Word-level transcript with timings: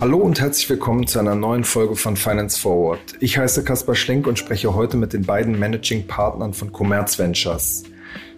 Hallo 0.00 0.16
und 0.16 0.40
herzlich 0.40 0.70
willkommen 0.70 1.06
zu 1.06 1.18
einer 1.18 1.34
neuen 1.34 1.62
Folge 1.62 1.94
von 1.94 2.16
Finance 2.16 2.58
Forward. 2.58 3.00
Ich 3.20 3.36
heiße 3.36 3.64
Kaspar 3.64 3.94
Schlenk 3.94 4.26
und 4.26 4.38
spreche 4.38 4.74
heute 4.74 4.96
mit 4.96 5.12
den 5.12 5.26
beiden 5.26 5.58
Managing 5.58 6.06
Partnern 6.06 6.54
von 6.54 6.72
Commerz 6.72 7.18
Ventures. 7.18 7.82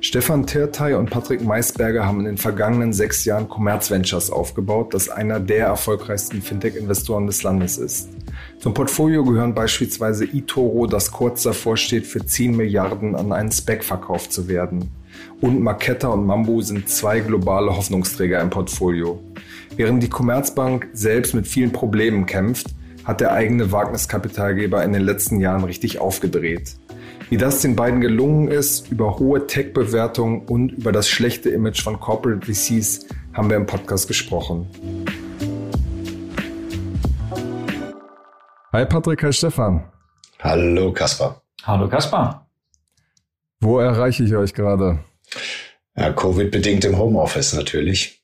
Stefan 0.01 0.45
Tirtay 0.45 0.95
und 0.95 1.11
Patrick 1.11 1.41
Maisberger 1.41 2.05
haben 2.05 2.19
in 2.19 2.25
den 2.25 2.37
vergangenen 2.37 2.93
sechs 2.93 3.25
Jahren 3.25 3.49
Commerz 3.49 3.93
Ventures 3.93 4.29
aufgebaut, 4.33 4.93
das 4.93 5.09
einer 5.09 5.39
der 5.39 5.67
erfolgreichsten 5.67 6.43
Fintech-Investoren 6.43 7.29
des 7.29 7.45
Landes 7.45 7.79
ist. 7.79 8.09
Zum 8.59 8.75
Portfolio 8.75 9.23
gehören 9.23 9.55
beispielsweise 9.55 10.25
eToro, 10.25 10.89
das 10.89 11.13
kurz 11.13 11.45
davor 11.45 11.77
steht, 11.77 12.09
für 12.09 12.27
10 12.27 12.57
Milliarden 12.57 13.15
an 13.15 13.33
einen 13.33 13.53
Spec 13.53 13.85
verkauft 13.85 14.33
zu 14.33 14.49
werden. 14.49 14.91
Und 15.41 15.63
Marketta 15.63 16.09
und 16.09 16.27
Mambo 16.27 16.61
sind 16.61 16.89
zwei 16.89 17.21
globale 17.21 17.77
Hoffnungsträger 17.77 18.41
im 18.41 18.51
Portfolio. 18.51 19.23
Während 19.75 20.03
die 20.03 20.11
Commerzbank 20.11 20.89
selbst 20.93 21.33
mit 21.35 21.47
vielen 21.47 21.73
Problemen 21.73 22.27
kämpft, 22.27 22.67
hat 23.05 23.23
der 23.23 23.33
eigene 23.33 23.73
Wagniskapitalgeber 23.73 24.85
in 24.85 24.93
den 24.93 25.03
letzten 25.03 25.41
Jahren 25.41 25.65
richtig 25.65 25.99
aufgedreht. 25.99 26.77
Wie 27.31 27.39
das 27.39 27.63
den 27.63 27.75
beiden 27.75 28.03
gelungen 28.03 28.49
ist, 28.49 28.93
über 28.93 29.19
hohe 29.19 29.47
Tech-Bewertungen 29.47 30.43
und 30.43 30.73
über 30.73 30.93
das 30.93 31.09
schlechte 31.09 31.49
Image 31.49 31.83
von 31.83 31.99
Corporate 31.99 32.45
VCs 32.45 33.07
haben 33.33 33.49
wir 33.49 33.57
im 33.57 33.65
Podcast 33.65 34.09
gesprochen. 34.09 34.67
Hi 38.75 38.85
Patrick, 38.85 39.23
hi 39.23 39.33
Stefan. 39.33 39.91
Hallo 40.39 40.93
Kaspar. 40.93 41.43
Hallo 41.63 41.89
Kaspar. 41.89 42.47
Wo 43.61 43.79
erreiche 43.79 44.25
ich 44.25 44.35
euch 44.37 44.53
gerade? 44.53 44.99
Ja, 45.97 46.13
Covid-bedingt 46.13 46.85
im 46.85 46.99
Homeoffice 46.99 47.55
natürlich. 47.55 48.22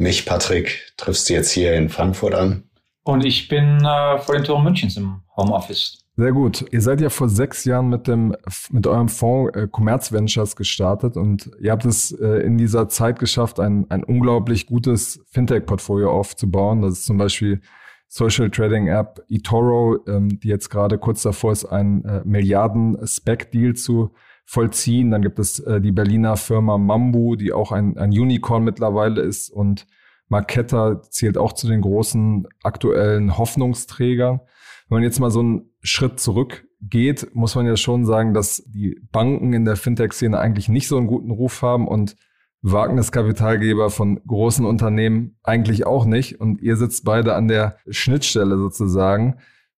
Mich, 0.00 0.24
Patrick, 0.24 0.94
triffst 0.96 1.28
du 1.28 1.34
jetzt 1.34 1.50
hier 1.50 1.74
in 1.74 1.90
Frankfurt 1.90 2.34
an? 2.34 2.62
Und 3.04 3.22
ich 3.22 3.48
bin 3.48 3.84
äh, 3.84 4.18
vor 4.18 4.34
den 4.34 4.44
Toren 4.44 4.64
Münchens 4.64 4.96
im 4.96 5.20
Homeoffice. 5.36 5.98
Sehr 6.16 6.32
gut. 6.32 6.64
Ihr 6.70 6.80
seid 6.80 7.02
ja 7.02 7.10
vor 7.10 7.28
sechs 7.28 7.66
Jahren 7.66 7.90
mit 7.90 8.08
dem 8.08 8.34
mit 8.70 8.86
eurem 8.86 9.10
Fonds 9.10 9.54
äh, 9.54 9.68
Commerz 9.70 10.10
Ventures 10.10 10.56
gestartet 10.56 11.18
und 11.18 11.50
ihr 11.60 11.70
habt 11.70 11.84
es 11.84 12.12
äh, 12.12 12.38
in 12.38 12.56
dieser 12.56 12.88
Zeit 12.88 13.18
geschafft, 13.18 13.60
ein, 13.60 13.90
ein 13.90 14.02
unglaublich 14.02 14.64
gutes 14.64 15.22
Fintech-Portfolio 15.32 16.10
aufzubauen. 16.10 16.80
Das 16.80 16.92
ist 16.92 17.04
zum 17.04 17.18
Beispiel 17.18 17.60
Social 18.08 18.48
Trading 18.48 18.88
App 18.88 19.22
eToro, 19.28 19.98
ähm, 20.08 20.40
die 20.40 20.48
jetzt 20.48 20.70
gerade 20.70 20.96
kurz 20.96 21.20
davor 21.20 21.52
ist, 21.52 21.66
einen 21.66 22.06
äh, 22.06 22.22
Milliarden-Spec-Deal 22.24 23.74
zu 23.74 24.14
vollziehen. 24.50 25.12
Dann 25.12 25.22
gibt 25.22 25.38
es 25.38 25.60
äh, 25.60 25.80
die 25.80 25.92
Berliner 25.92 26.36
Firma 26.36 26.76
Mambu, 26.76 27.36
die 27.36 27.52
auch 27.52 27.70
ein, 27.70 27.96
ein 27.96 28.10
Unicorn 28.10 28.64
mittlerweile 28.64 29.20
ist 29.20 29.48
und 29.48 29.86
Marketta 30.28 31.02
zählt 31.02 31.38
auch 31.38 31.52
zu 31.52 31.68
den 31.68 31.80
großen 31.80 32.48
aktuellen 32.62 33.38
Hoffnungsträgern. 33.38 34.40
Wenn 34.88 34.96
man 34.96 35.02
jetzt 35.04 35.20
mal 35.20 35.30
so 35.30 35.40
einen 35.40 35.70
Schritt 35.82 36.18
zurück 36.18 36.66
geht, 36.80 37.32
muss 37.32 37.54
man 37.54 37.66
ja 37.66 37.76
schon 37.76 38.04
sagen, 38.04 38.34
dass 38.34 38.64
die 38.66 39.00
Banken 39.12 39.52
in 39.52 39.64
der 39.64 39.76
Fintech-Szene 39.76 40.38
eigentlich 40.38 40.68
nicht 40.68 40.88
so 40.88 40.96
einen 40.96 41.06
guten 41.06 41.30
Ruf 41.30 41.62
haben 41.62 41.86
und 41.86 42.16
Wagniskapitalgeber 42.62 43.90
von 43.90 44.20
großen 44.26 44.66
Unternehmen 44.66 45.36
eigentlich 45.44 45.86
auch 45.86 46.04
nicht. 46.04 46.40
Und 46.40 46.60
ihr 46.60 46.76
sitzt 46.76 47.04
beide 47.04 47.34
an 47.36 47.46
der 47.46 47.76
Schnittstelle 47.88 48.56
sozusagen. 48.56 49.36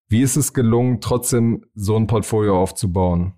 Wie 0.08 0.22
ist 0.22 0.36
es 0.36 0.54
gelungen, 0.54 1.00
trotzdem 1.00 1.66
so 1.74 1.96
ein 1.96 2.06
Portfolio 2.06 2.60
aufzubauen? 2.60 3.34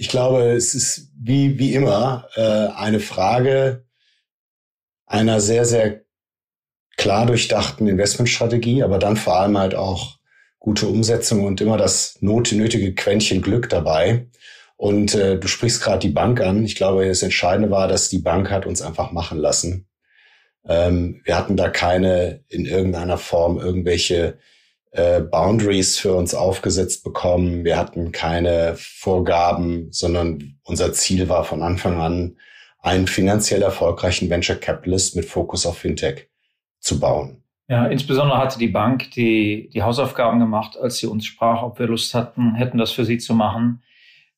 Ich 0.00 0.08
glaube, 0.08 0.52
es 0.52 0.76
ist 0.76 1.10
wie, 1.20 1.58
wie 1.58 1.74
immer 1.74 2.28
äh, 2.36 2.68
eine 2.68 3.00
Frage 3.00 3.84
einer 5.06 5.40
sehr, 5.40 5.64
sehr 5.64 6.02
klar 6.96 7.26
durchdachten 7.26 7.88
Investmentstrategie, 7.88 8.84
aber 8.84 9.00
dann 9.00 9.16
vor 9.16 9.40
allem 9.40 9.58
halt 9.58 9.74
auch 9.74 10.18
gute 10.60 10.86
Umsetzung 10.86 11.44
und 11.44 11.60
immer 11.60 11.76
das 11.76 12.16
not 12.20 12.52
nötige 12.52 12.94
Quäntchen 12.94 13.42
Glück 13.42 13.68
dabei. 13.70 14.28
Und 14.76 15.16
äh, 15.16 15.36
du 15.36 15.48
sprichst 15.48 15.82
gerade 15.82 15.98
die 15.98 16.14
Bank 16.14 16.40
an. 16.40 16.64
Ich 16.64 16.76
glaube, 16.76 17.08
das 17.08 17.24
Entscheidende 17.24 17.72
war, 17.72 17.88
dass 17.88 18.08
die 18.08 18.18
Bank 18.18 18.52
hat 18.52 18.66
uns 18.66 18.80
einfach 18.80 19.10
machen 19.10 19.38
lassen. 19.38 19.88
Ähm, 20.64 21.22
wir 21.24 21.36
hatten 21.36 21.56
da 21.56 21.70
keine 21.70 22.44
in 22.46 22.66
irgendeiner 22.66 23.18
Form 23.18 23.58
irgendwelche 23.58 24.38
äh, 24.90 25.20
Boundaries 25.20 25.98
für 25.98 26.14
uns 26.14 26.34
aufgesetzt 26.34 27.04
bekommen. 27.04 27.64
Wir 27.64 27.76
hatten 27.76 28.12
keine 28.12 28.74
Vorgaben, 28.76 29.88
sondern 29.90 30.58
unser 30.64 30.92
Ziel 30.92 31.28
war 31.28 31.44
von 31.44 31.62
Anfang 31.62 32.00
an, 32.00 32.36
einen 32.80 33.06
finanziell 33.06 33.62
erfolgreichen 33.62 34.30
Venture 34.30 34.56
Capitalist 34.56 35.16
mit 35.16 35.24
Fokus 35.24 35.66
auf 35.66 35.78
Fintech 35.78 36.28
zu 36.80 37.00
bauen. 37.00 37.42
Ja, 37.68 37.86
insbesondere 37.86 38.38
hatte 38.38 38.58
die 38.58 38.68
Bank 38.68 39.10
die, 39.10 39.68
die 39.74 39.82
Hausaufgaben 39.82 40.40
gemacht, 40.40 40.78
als 40.80 40.96
sie 40.96 41.06
uns 41.06 41.26
sprach, 41.26 41.62
ob 41.62 41.78
wir 41.78 41.86
Lust 41.86 42.14
hatten, 42.14 42.54
hätten 42.54 42.78
das 42.78 42.92
für 42.92 43.04
sie 43.04 43.18
zu 43.18 43.34
machen. 43.34 43.82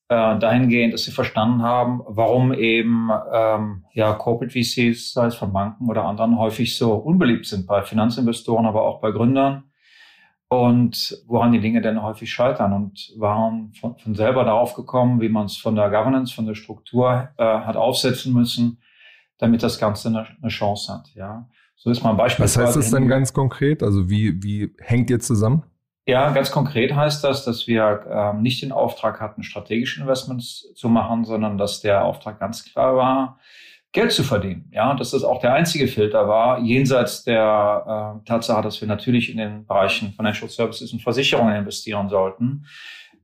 Äh, 0.09 0.37
dahingehend, 0.39 0.93
dass 0.93 1.03
sie 1.03 1.11
verstanden 1.11 1.61
haben, 1.61 2.01
warum 2.05 2.51
eben 2.51 3.09
ähm, 3.33 3.85
ja 3.93 4.11
Corporate 4.11 4.51
VCs, 4.51 5.13
sei 5.13 5.27
es 5.27 5.35
von 5.35 5.53
Banken 5.53 5.89
oder 5.89 6.03
anderen, 6.03 6.37
häufig 6.37 6.75
so 6.75 6.95
unbeliebt 6.95 7.45
sind 7.45 7.65
bei 7.65 7.83
Finanzinvestoren, 7.83 8.65
aber 8.65 8.81
auch 8.81 8.99
bei 8.99 9.11
Gründern 9.11 9.70
und 10.51 11.23
woran 11.27 11.53
die 11.53 11.61
Dinge 11.61 11.79
denn 11.79 12.03
häufig 12.03 12.29
scheitern 12.29 12.73
und 12.73 13.13
waren 13.15 13.71
von, 13.79 13.97
von 13.97 14.15
selber 14.15 14.43
darauf 14.43 14.73
gekommen, 14.73 15.21
wie 15.21 15.29
man 15.29 15.45
es 15.45 15.55
von 15.55 15.77
der 15.77 15.89
Governance, 15.89 16.33
von 16.33 16.45
der 16.45 16.55
Struktur 16.55 17.29
äh, 17.37 17.43
hat 17.43 17.77
aufsetzen 17.77 18.33
müssen, 18.33 18.81
damit 19.37 19.63
das 19.63 19.79
Ganze 19.79 20.09
eine, 20.09 20.27
eine 20.41 20.49
Chance 20.49 20.91
hat. 20.93 21.07
Ja, 21.15 21.47
so 21.77 21.89
ist 21.89 22.03
man 22.03 22.17
beispielsweise. 22.17 22.59
Was 22.59 22.67
heißt 22.67 22.77
das 22.77 22.91
denn 22.91 23.07
ganz 23.07 23.31
konkret? 23.31 23.81
Also 23.81 24.09
wie 24.09 24.43
wie 24.43 24.75
hängt 24.79 25.09
ihr 25.09 25.21
zusammen? 25.21 25.63
Ja, 26.05 26.31
ganz 26.31 26.51
konkret 26.51 26.93
heißt 26.93 27.23
das, 27.23 27.45
dass 27.45 27.67
wir 27.67 28.05
ähm, 28.09 28.41
nicht 28.41 28.61
den 28.61 28.73
Auftrag 28.73 29.21
hatten, 29.21 29.43
strategische 29.43 30.01
Investments 30.01 30.73
zu 30.75 30.89
machen, 30.89 31.23
sondern 31.23 31.57
dass 31.57 31.79
der 31.79 32.03
Auftrag 32.03 32.41
ganz 32.41 32.65
klar 32.65 32.97
war, 32.97 33.39
Geld 33.93 34.11
zu 34.11 34.23
verdienen. 34.23 34.69
Ja, 34.71 34.93
dass 34.93 35.11
das 35.11 35.23
auch 35.23 35.41
der 35.41 35.53
einzige 35.53 35.87
Filter 35.87 36.27
war, 36.27 36.59
jenseits 36.59 37.23
der 37.23 38.21
äh, 38.23 38.25
Tatsache, 38.27 38.61
dass 38.61 38.79
wir 38.79 38.87
natürlich 38.87 39.29
in 39.29 39.37
den 39.37 39.65
Bereichen 39.65 40.13
Financial 40.13 40.49
Services 40.49 40.93
und 40.93 41.01
Versicherungen 41.01 41.55
investieren 41.55 42.07
sollten. 42.07 42.65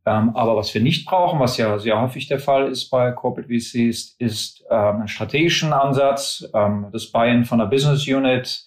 Ähm, 0.05 0.35
aber 0.35 0.55
was 0.55 0.73
wir 0.73 0.81
nicht 0.81 1.05
brauchen, 1.05 1.39
was 1.39 1.57
ja 1.57 1.77
sehr 1.79 2.01
häufig 2.01 2.27
der 2.27 2.39
Fall 2.39 2.69
ist 2.69 2.89
bei 2.89 3.11
Corporate 3.11 3.49
VCs, 3.49 4.15
ist 4.19 4.63
ähm, 4.69 4.95
einen 4.97 5.07
strategischen 5.07 5.73
Ansatz, 5.73 6.49
ähm, 6.53 6.87
das 6.91 7.11
Buy-in 7.11 7.45
von 7.45 7.61
einer 7.61 7.69
Business 7.69 8.07
Unit 8.07 8.65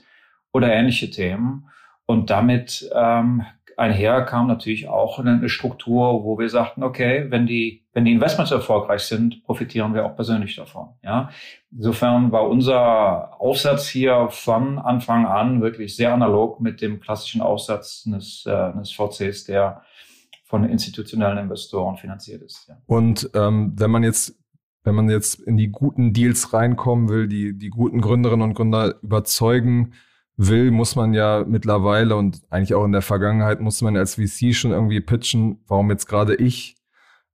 oder 0.53 0.73
ähnliche 0.73 1.11
Themen. 1.11 1.67
Und 2.11 2.29
damit 2.29 2.91
ähm, 2.93 3.45
einher 3.77 4.23
kam 4.23 4.49
natürlich 4.49 4.89
auch 4.89 5.21
eine 5.21 5.49
Struktur, 5.49 6.25
wo 6.25 6.41
wir 6.41 6.49
sagten, 6.49 6.83
okay, 6.83 7.27
wenn 7.29 7.47
die, 7.47 7.85
wenn 7.93 8.05
die 8.05 8.11
Investments 8.11 8.51
erfolgreich 8.51 9.03
sind, 9.03 9.45
profitieren 9.45 9.95
wir 9.95 10.05
auch 10.05 10.17
persönlich 10.17 10.57
davon. 10.57 10.89
Ja, 11.05 11.31
insofern 11.71 12.33
war 12.33 12.49
unser 12.49 13.41
Aufsatz 13.41 13.87
hier 13.87 14.27
von 14.29 14.81
Anfang 14.81 15.25
an 15.25 15.63
wirklich 15.63 15.95
sehr 15.95 16.13
analog 16.13 16.61
mit 16.61 16.81
dem 16.81 16.99
klassischen 16.99 17.43
Aufsatz 17.43 18.03
eines, 18.05 18.45
äh, 18.45 18.51
eines 18.51 18.91
VCs, 18.91 19.45
der 19.45 19.83
von 20.43 20.65
institutionellen 20.65 21.39
Investoren 21.39 21.97
finanziert 21.97 22.43
ist. 22.43 22.67
Ja. 22.69 22.77
Und 22.87 23.31
ähm, 23.35 23.75
wenn 23.77 23.93
man 23.93 24.03
jetzt 24.03 24.37
wenn 24.83 24.95
man 24.97 25.11
jetzt 25.11 25.39
in 25.39 25.57
die 25.59 25.69
guten 25.69 26.15
Deals 26.15 26.55
reinkommen 26.55 27.09
will, 27.11 27.29
die, 27.29 27.57
die 27.57 27.69
guten 27.69 28.01
Gründerinnen 28.01 28.43
und 28.43 28.55
Gründer 28.55 28.95
überzeugen, 29.03 29.93
will, 30.49 30.71
muss 30.71 30.97
man 30.97 31.13
ja 31.13 31.45
mittlerweile 31.47 32.17
und 32.17 32.41
eigentlich 32.49 32.75
auch 32.75 32.85
in 32.85 32.93
der 32.93 33.03
Vergangenheit 33.03 33.61
musste 33.61 33.85
man 33.85 33.97
als 33.97 34.15
VC 34.15 34.55
schon 34.55 34.71
irgendwie 34.71 35.01
pitchen, 35.01 35.61
warum 35.67 35.91
jetzt 35.91 36.07
gerade 36.07 36.35
ich. 36.35 36.77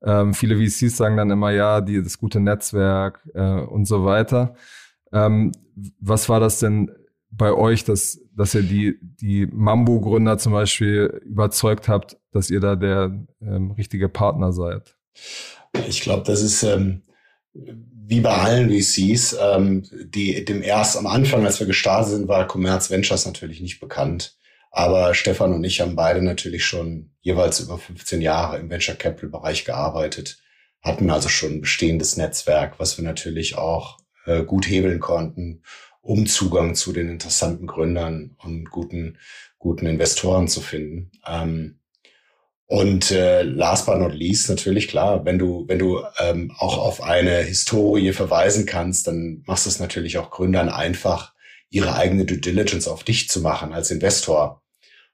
Ähm, 0.02 0.34
viele 0.34 0.56
VCs 0.56 0.96
sagen 0.96 1.16
dann 1.16 1.30
immer, 1.30 1.52
ja, 1.52 1.80
die, 1.80 2.02
das 2.02 2.18
gute 2.18 2.40
Netzwerk 2.40 3.20
äh, 3.34 3.60
und 3.60 3.86
so 3.86 4.04
weiter. 4.04 4.54
Ähm, 5.12 5.52
was 6.00 6.28
war 6.28 6.40
das 6.40 6.58
denn 6.58 6.90
bei 7.30 7.52
euch, 7.52 7.84
dass, 7.84 8.20
dass 8.34 8.54
ihr 8.54 8.62
die, 8.62 8.98
die 9.00 9.46
Mambo-Gründer 9.46 10.38
zum 10.38 10.52
Beispiel 10.52 11.22
überzeugt 11.24 11.88
habt, 11.88 12.16
dass 12.32 12.50
ihr 12.50 12.60
da 12.60 12.74
der 12.74 13.24
ähm, 13.40 13.70
richtige 13.70 14.08
Partner 14.08 14.52
seid? 14.52 14.96
Ich 15.88 16.00
glaube, 16.00 16.24
das 16.24 16.42
ist 16.42 16.62
ähm, 16.64 17.02
wie 18.08 18.20
bei 18.20 18.34
allen 18.34 18.70
VCs, 18.70 19.36
ähm, 19.40 19.84
die 19.90 20.44
dem 20.44 20.62
erst 20.62 20.96
am 20.96 21.06
Anfang, 21.06 21.44
als 21.44 21.58
wir 21.58 21.66
gestartet 21.66 22.12
sind, 22.12 22.28
war 22.28 22.46
Commerz 22.46 22.90
Ventures 22.90 23.26
natürlich 23.26 23.60
nicht 23.60 23.80
bekannt. 23.80 24.36
Aber 24.70 25.14
Stefan 25.14 25.52
und 25.54 25.64
ich 25.64 25.80
haben 25.80 25.96
beide 25.96 26.22
natürlich 26.22 26.64
schon 26.64 27.10
jeweils 27.20 27.60
über 27.60 27.78
15 27.78 28.20
Jahre 28.20 28.58
im 28.58 28.70
Venture 28.70 28.94
Capital 28.94 29.30
Bereich 29.30 29.64
gearbeitet, 29.64 30.38
hatten 30.82 31.10
also 31.10 31.28
schon 31.28 31.54
ein 31.54 31.60
bestehendes 31.62 32.16
Netzwerk, 32.16 32.78
was 32.78 32.96
wir 32.98 33.04
natürlich 33.04 33.56
auch 33.56 33.98
äh, 34.26 34.44
gut 34.44 34.68
hebeln 34.68 35.00
konnten, 35.00 35.62
um 36.00 36.26
Zugang 36.26 36.74
zu 36.74 36.92
den 36.92 37.08
interessanten 37.08 37.66
Gründern 37.66 38.36
und 38.38 38.70
guten, 38.70 39.18
guten 39.58 39.86
Investoren 39.86 40.46
zu 40.46 40.60
finden. 40.60 41.10
Ähm, 41.26 41.80
und 42.66 43.12
äh, 43.12 43.42
last 43.42 43.86
but 43.86 43.98
not 43.98 44.12
least, 44.12 44.48
natürlich 44.48 44.88
klar, 44.88 45.24
wenn 45.24 45.38
du, 45.38 45.64
wenn 45.68 45.78
du 45.78 46.02
ähm, 46.18 46.52
auch 46.58 46.78
auf 46.78 47.00
eine 47.00 47.38
Historie 47.38 48.12
verweisen 48.12 48.66
kannst, 48.66 49.06
dann 49.06 49.44
machst 49.46 49.66
du 49.66 49.70
es 49.70 49.78
natürlich 49.78 50.18
auch 50.18 50.30
Gründern 50.30 50.68
einfach, 50.68 51.34
ihre 51.70 51.94
eigene 51.94 52.24
Due 52.24 52.38
Diligence 52.38 52.88
auf 52.88 53.04
dich 53.04 53.28
zu 53.28 53.40
machen 53.40 53.72
als 53.72 53.90
Investor. 53.90 54.62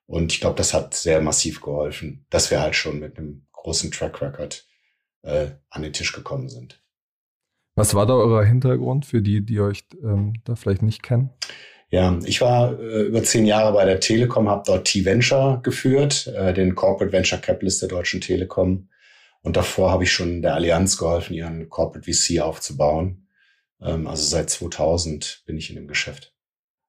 Und 0.07 0.33
ich 0.33 0.41
glaube, 0.41 0.57
das 0.57 0.75
hat 0.75 0.95
sehr 0.95 1.21
massiv 1.21 1.61
geholfen, 1.61 2.27
dass 2.31 2.51
wir 2.51 2.61
halt 2.61 2.75
schon 2.75 3.01
mit 3.01 3.19
einem 3.19 3.47
großen 3.53 3.91
Track 3.91 4.21
Record 4.23 4.67
äh, 5.23 5.51
an 5.71 5.83
den 5.83 5.93
Tisch 5.93 6.13
gekommen 6.13 6.49
sind. 6.49 6.83
Was 7.75 7.95
war 7.95 8.07
da 8.07 8.15
euer 8.15 8.45
Hintergrund 8.45 9.07
für 9.07 9.23
die, 9.23 9.45
die 9.45 9.61
euch 9.61 9.85
ähm, 10.03 10.35
da 10.45 10.57
vielleicht 10.57 10.83
nicht 10.83 11.03
kennen? 11.03 11.31
Ja, 11.93 12.19
ich 12.25 12.41
war 12.41 12.81
äh, 12.81 13.03
über 13.03 13.23
zehn 13.23 13.45
Jahre 13.45 13.75
bei 13.75 13.85
der 13.85 14.01
Telekom, 14.01 14.49
habe 14.49 14.63
dort 14.67 14.87
T-Venture 14.87 15.61
geführt, 15.63 16.27
äh, 16.27 16.55
den 16.55 16.75
Corporate 16.75 17.13
Venture 17.13 17.39
Capitalist 17.39 17.83
der 17.83 17.91
Deutschen 17.91 18.23
Telekom. 18.23 18.89
Und 19.43 19.59
davor 19.59 19.91
habe 19.91 20.05
ich 20.05 20.11
schon 20.11 20.41
der 20.41 20.55
Allianz 20.55 20.97
geholfen, 20.97 21.35
ihren 21.35 21.69
Corporate 21.69 22.11
VC 22.11 22.41
aufzubauen. 22.41 23.29
Ähm, 23.83 24.07
also 24.07 24.25
seit 24.25 24.49
2000 24.49 25.43
bin 25.45 25.59
ich 25.59 25.69
in 25.69 25.77
dem 25.77 25.87
Geschäft. 25.87 26.35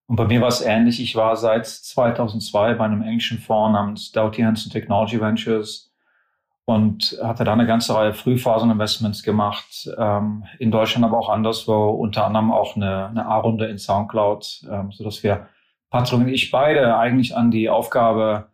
Und 0.08 0.16
bei 0.16 0.26
mir 0.26 0.40
war 0.40 0.48
es 0.48 0.62
ähnlich. 0.62 1.02
Ich 1.02 1.16
war 1.18 1.36
seit 1.36 1.68
2002 1.68 2.76
bei 2.76 2.86
einem 2.86 3.02
englischen 3.02 3.40
Fonds 3.40 3.74
namens 3.74 4.12
Doughty 4.14 4.42
Hanson 4.42 4.72
Technology 4.72 5.20
Ventures 5.20 5.93
und 6.66 7.18
hatte 7.22 7.44
da 7.44 7.54
eine 7.54 7.68
ganze 7.68 7.94
Reihe 7.94 8.14
Frühphasen-Investments 8.14 9.24
gemacht, 9.24 9.90
ähm, 9.98 10.46
in 10.60 10.72
Deutschland 10.72 11.06
aber 11.06 11.18
auch 11.18 11.30
anderswo, 11.30 11.90
unter 11.90 12.26
anderem 12.26 12.52
auch 12.52 12.76
eine, 12.76 13.08
eine 13.08 13.26
A-Runde 13.26 13.66
in 13.66 13.78
Soundcloud, 13.78 14.66
ähm, 14.72 14.92
sodass 14.92 15.24
wir, 15.24 15.48
Patrick 15.90 16.20
und 16.22 16.28
ich 16.30 16.52
beide 16.52 16.98
eigentlich 16.98 17.36
an 17.36 17.52
die 17.52 17.70
Aufgabe 17.70 18.48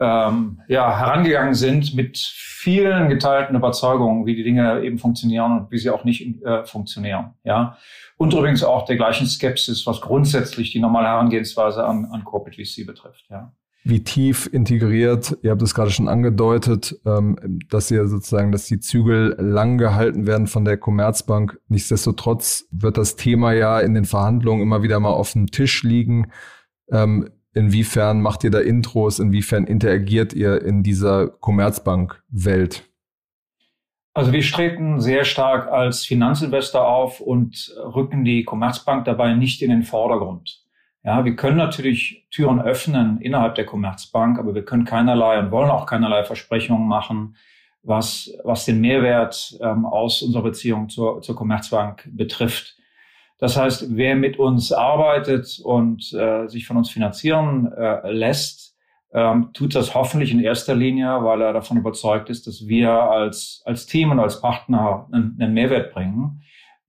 ähm, 0.00 0.60
ja, 0.66 0.98
herangegangen 0.98 1.54
sind 1.54 1.94
mit 1.94 2.18
vielen 2.18 3.08
geteilten 3.08 3.54
Überzeugungen, 3.54 4.26
wie 4.26 4.34
die 4.34 4.42
Dinge 4.42 4.82
eben 4.82 4.98
funktionieren 4.98 5.58
und 5.58 5.70
wie 5.70 5.78
sie 5.78 5.90
auch 5.90 6.04
nicht 6.04 6.42
äh, 6.42 6.64
funktionieren. 6.64 7.34
Ja. 7.44 7.76
Und 8.16 8.32
übrigens 8.32 8.64
auch 8.64 8.84
der 8.84 8.96
gleichen 8.96 9.26
Skepsis, 9.26 9.86
was 9.86 10.00
grundsätzlich 10.00 10.72
die 10.72 10.80
normale 10.80 11.08
Herangehensweise 11.08 11.84
an, 11.84 12.06
an 12.06 12.24
Corporate 12.24 12.56
VC 12.56 12.86
betrifft. 12.86 13.26
Ja. 13.30 13.52
Wie 13.84 14.04
tief 14.04 14.48
integriert, 14.52 15.36
ihr 15.42 15.50
habt 15.50 15.62
es 15.62 15.74
gerade 15.74 15.90
schon 15.90 16.08
angedeutet, 16.08 17.00
ähm, 17.04 17.60
dass 17.68 17.90
ihr 17.90 18.06
sozusagen, 18.06 18.52
dass 18.52 18.66
die 18.66 18.78
Zügel 18.78 19.34
lang 19.38 19.76
gehalten 19.76 20.26
werden 20.26 20.46
von 20.46 20.64
der 20.64 20.76
Commerzbank. 20.76 21.58
Nichtsdestotrotz 21.68 22.66
wird 22.70 22.96
das 22.96 23.16
Thema 23.16 23.52
ja 23.52 23.80
in 23.80 23.94
den 23.94 24.04
Verhandlungen 24.04 24.62
immer 24.62 24.82
wieder 24.82 25.00
mal 25.00 25.10
auf 25.10 25.32
dem 25.32 25.48
Tisch 25.48 25.82
liegen. 25.82 26.30
Ähm, 26.90 27.28
Inwiefern 27.54 28.22
macht 28.22 28.44
ihr 28.44 28.50
da 28.50 28.60
Intros? 28.60 29.18
Inwiefern 29.18 29.66
interagiert 29.66 30.32
ihr 30.32 30.62
in 30.62 30.82
dieser 30.82 31.28
Commerzbank-Welt? 31.28 32.88
Also 34.14 34.32
wir 34.32 34.42
treten 34.42 35.00
sehr 35.00 35.24
stark 35.24 35.68
als 35.70 36.04
Finanzinvestor 36.04 36.86
auf 36.86 37.20
und 37.20 37.74
rücken 37.76 38.24
die 38.24 38.44
Commerzbank 38.44 39.04
dabei 39.04 39.34
nicht 39.34 39.62
in 39.62 39.70
den 39.70 39.82
Vordergrund. 39.82 40.61
Ja, 41.04 41.24
wir 41.24 41.34
können 41.34 41.56
natürlich 41.56 42.26
Türen 42.30 42.60
öffnen 42.60 43.20
innerhalb 43.20 43.56
der 43.56 43.66
Commerzbank, 43.66 44.38
aber 44.38 44.54
wir 44.54 44.64
können 44.64 44.84
keinerlei 44.84 45.38
und 45.40 45.50
wollen 45.50 45.70
auch 45.70 45.86
keinerlei 45.86 46.22
Versprechungen 46.22 46.86
machen, 46.86 47.36
was, 47.82 48.32
was 48.44 48.64
den 48.64 48.80
Mehrwert 48.80 49.58
ähm, 49.60 49.84
aus 49.84 50.22
unserer 50.22 50.44
Beziehung 50.44 50.88
zur, 50.88 51.20
zur 51.20 51.34
Commerzbank 51.34 52.08
betrifft. 52.12 52.76
Das 53.38 53.56
heißt, 53.56 53.96
wer 53.96 54.14
mit 54.14 54.38
uns 54.38 54.70
arbeitet 54.70 55.60
und 55.64 56.12
äh, 56.12 56.46
sich 56.46 56.64
von 56.64 56.76
uns 56.76 56.90
finanzieren 56.90 57.72
äh, 57.72 58.08
lässt, 58.12 58.76
ähm, 59.12 59.50
tut 59.52 59.74
das 59.74 59.96
hoffentlich 59.96 60.30
in 60.30 60.38
erster 60.38 60.76
Linie, 60.76 61.24
weil 61.24 61.42
er 61.42 61.52
davon 61.52 61.76
überzeugt 61.76 62.30
ist, 62.30 62.46
dass 62.46 62.68
wir 62.68 62.92
als, 62.92 63.62
als 63.64 63.86
Team 63.86 64.12
und 64.12 64.20
als 64.20 64.40
Partner 64.40 65.08
einen, 65.10 65.36
einen 65.40 65.54
Mehrwert 65.54 65.92
bringen. 65.92 66.42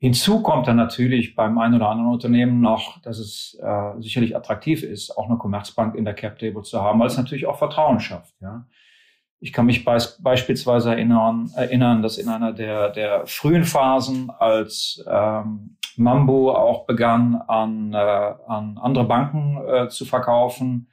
Hinzu 0.04 0.42
kommt 0.42 0.68
dann 0.68 0.76
natürlich 0.76 1.34
beim 1.34 1.58
einen 1.58 1.76
oder 1.76 1.88
anderen 1.88 2.12
Unternehmen 2.12 2.60
noch, 2.60 3.02
dass 3.04 3.20
es 3.20 3.58
äh, 3.64 4.02
sicherlich 4.02 4.36
attraktiv 4.36 4.84
ist, 4.84 5.18
auch 5.18 5.30
eine 5.30 5.38
Commerzbank 5.38 5.96
in 5.96 6.04
der 6.04 6.14
Cap 6.14 6.38
Table 6.40 6.62
zu 6.64 6.82
haben, 6.82 7.00
weil 7.00 7.08
es 7.08 7.16
natürlich 7.16 7.46
auch 7.46 7.58
Vertrauen 7.58 8.02
schafft. 8.02 8.36
Ja. 8.42 8.68
Ich 9.40 9.54
kann 9.54 9.66
mich 9.66 9.86
beis 9.86 10.22
beispielsweise 10.22 10.92
erinnern, 10.92 11.52
erinnern, 11.56 12.02
dass 12.02 12.18
in 12.18 12.28
einer 12.28 12.52
der, 12.52 12.90
der 12.90 13.26
frühen 13.28 13.64
Phasen, 13.64 14.30
als 14.30 15.02
ähm, 15.10 15.78
Mambo 15.96 16.52
auch 16.52 16.86
begann, 16.86 17.36
an, 17.36 17.94
äh, 17.94 17.98
an 17.98 18.78
andere 18.82 19.06
Banken 19.06 19.58
äh, 19.66 19.88
zu 19.88 20.04
verkaufen. 20.04 20.90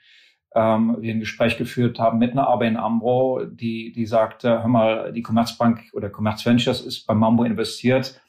Ähm, 0.54 0.98
wir 1.00 1.12
ein 1.12 1.18
Gespräch 1.18 1.58
geführt 1.58 1.98
haben 1.98 2.20
mit 2.20 2.30
einer 2.30 2.46
ABN 2.46 2.76
AMRO, 2.76 3.44
die, 3.44 3.90
die 3.90 4.06
sagte, 4.06 4.62
hör 4.62 4.68
mal, 4.68 5.12
die 5.12 5.22
Commerzbank 5.22 5.90
oder 5.94 6.10
Commerz 6.10 6.46
Ventures 6.46 6.80
ist 6.80 7.08
bei 7.08 7.14
Mambo 7.14 7.42
investiert. 7.42 8.20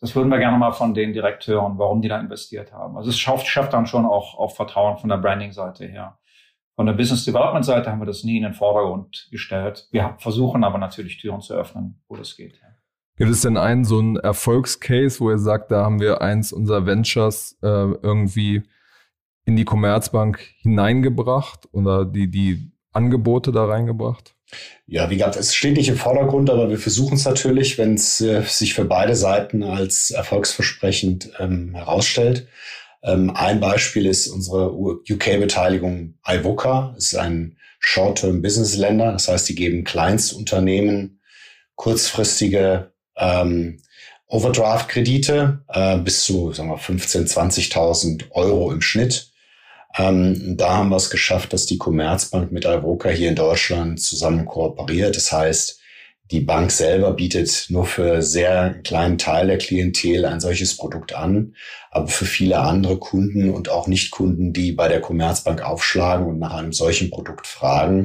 Das 0.00 0.14
würden 0.14 0.28
wir 0.28 0.38
gerne 0.38 0.58
mal 0.58 0.72
von 0.72 0.92
denen 0.92 1.12
direkt 1.12 1.46
hören, 1.46 1.78
warum 1.78 2.02
die 2.02 2.08
da 2.08 2.20
investiert 2.20 2.72
haben. 2.72 2.96
Also 2.96 3.10
es 3.10 3.18
schafft, 3.18 3.46
schafft 3.46 3.72
dann 3.72 3.86
schon 3.86 4.04
auch, 4.04 4.38
auch 4.38 4.54
Vertrauen 4.54 4.98
von 4.98 5.08
der 5.08 5.16
Branding-Seite 5.16 5.86
her. 5.86 6.18
Von 6.74 6.84
der 6.84 6.92
Business 6.92 7.24
Development 7.24 7.64
Seite 7.64 7.90
haben 7.90 8.00
wir 8.00 8.06
das 8.06 8.22
nie 8.22 8.36
in 8.36 8.42
den 8.42 8.52
Vordergrund 8.52 9.28
gestellt. 9.30 9.88
Wir 9.92 10.14
versuchen 10.18 10.62
aber 10.62 10.76
natürlich 10.76 11.16
Türen 11.16 11.40
zu 11.40 11.54
öffnen, 11.54 12.02
wo 12.08 12.16
das 12.16 12.36
geht. 12.36 12.60
Gibt 13.16 13.30
es 13.30 13.40
denn 13.40 13.56
einen 13.56 13.84
so 13.84 13.98
einen 13.98 14.16
Erfolgscase, 14.16 15.20
wo 15.20 15.30
ihr 15.30 15.38
sagt, 15.38 15.70
da 15.70 15.84
haben 15.84 16.00
wir 16.00 16.20
eins 16.20 16.52
unserer 16.52 16.84
Ventures 16.84 17.58
äh, 17.62 17.66
irgendwie 17.66 18.62
in 19.46 19.56
die 19.56 19.64
Commerzbank 19.64 20.38
hineingebracht 20.58 21.66
oder 21.72 22.04
die, 22.04 22.30
die 22.30 22.72
Angebote 22.92 23.52
da 23.52 23.64
reingebracht? 23.64 24.35
Ja, 24.86 25.10
wie 25.10 25.16
gesagt, 25.16 25.36
es 25.36 25.54
steht 25.54 25.76
nicht 25.76 25.88
im 25.88 25.96
Vordergrund, 25.96 26.48
aber 26.50 26.70
wir 26.70 26.78
versuchen 26.78 27.14
es 27.16 27.24
natürlich, 27.24 27.78
wenn 27.78 27.94
es 27.94 28.20
äh, 28.20 28.42
sich 28.42 28.74
für 28.74 28.84
beide 28.84 29.16
Seiten 29.16 29.62
als 29.62 30.10
erfolgsversprechend 30.10 31.30
ähm, 31.40 31.74
herausstellt. 31.74 32.46
Ähm, 33.02 33.30
ein 33.30 33.60
Beispiel 33.60 34.06
ist 34.06 34.28
unsere 34.28 34.72
UK-Beteiligung 34.72 36.14
iVoca. 36.26 36.94
Ist 36.96 37.16
ein 37.16 37.56
Short-Term-Business-Länder. 37.80 39.12
Das 39.12 39.28
heißt, 39.28 39.48
die 39.48 39.54
geben 39.54 39.84
Kleinstunternehmen 39.84 41.20
kurzfristige 41.74 42.92
ähm, 43.16 43.80
Overdraft-Kredite 44.28 45.64
äh, 45.68 45.98
bis 45.98 46.24
zu 46.24 46.52
sagen 46.52 46.68
wir, 46.68 46.78
15.000, 46.78 47.32
20.000 47.32 48.30
Euro 48.30 48.72
im 48.72 48.82
Schnitt. 48.82 49.30
Ähm, 49.98 50.56
da 50.56 50.76
haben 50.76 50.90
wir 50.90 50.96
es 50.96 51.10
geschafft, 51.10 51.52
dass 51.52 51.66
die 51.66 51.78
Commerzbank 51.78 52.52
mit 52.52 52.64
Ivoca 52.64 53.08
hier 53.08 53.30
in 53.30 53.36
Deutschland 53.36 54.00
zusammen 54.00 54.44
kooperiert. 54.44 55.16
Das 55.16 55.32
heißt, 55.32 55.80
die 56.32 56.40
Bank 56.40 56.72
selber 56.72 57.12
bietet 57.12 57.66
nur 57.68 57.86
für 57.86 58.20
sehr 58.20 58.80
kleinen 58.82 59.16
Teil 59.16 59.46
der 59.46 59.58
Klientel 59.58 60.24
ein 60.24 60.40
solches 60.40 60.76
Produkt 60.76 61.14
an, 61.14 61.54
aber 61.90 62.08
für 62.08 62.24
viele 62.24 62.58
andere 62.58 62.98
Kunden 62.98 63.50
und 63.50 63.68
auch 63.68 63.86
Nicht-Kunden, 63.86 64.52
die 64.52 64.72
bei 64.72 64.88
der 64.88 65.00
Commerzbank 65.00 65.62
aufschlagen 65.62 66.26
und 66.26 66.40
nach 66.40 66.54
einem 66.54 66.72
solchen 66.72 67.10
Produkt 67.10 67.46
fragen, 67.46 68.02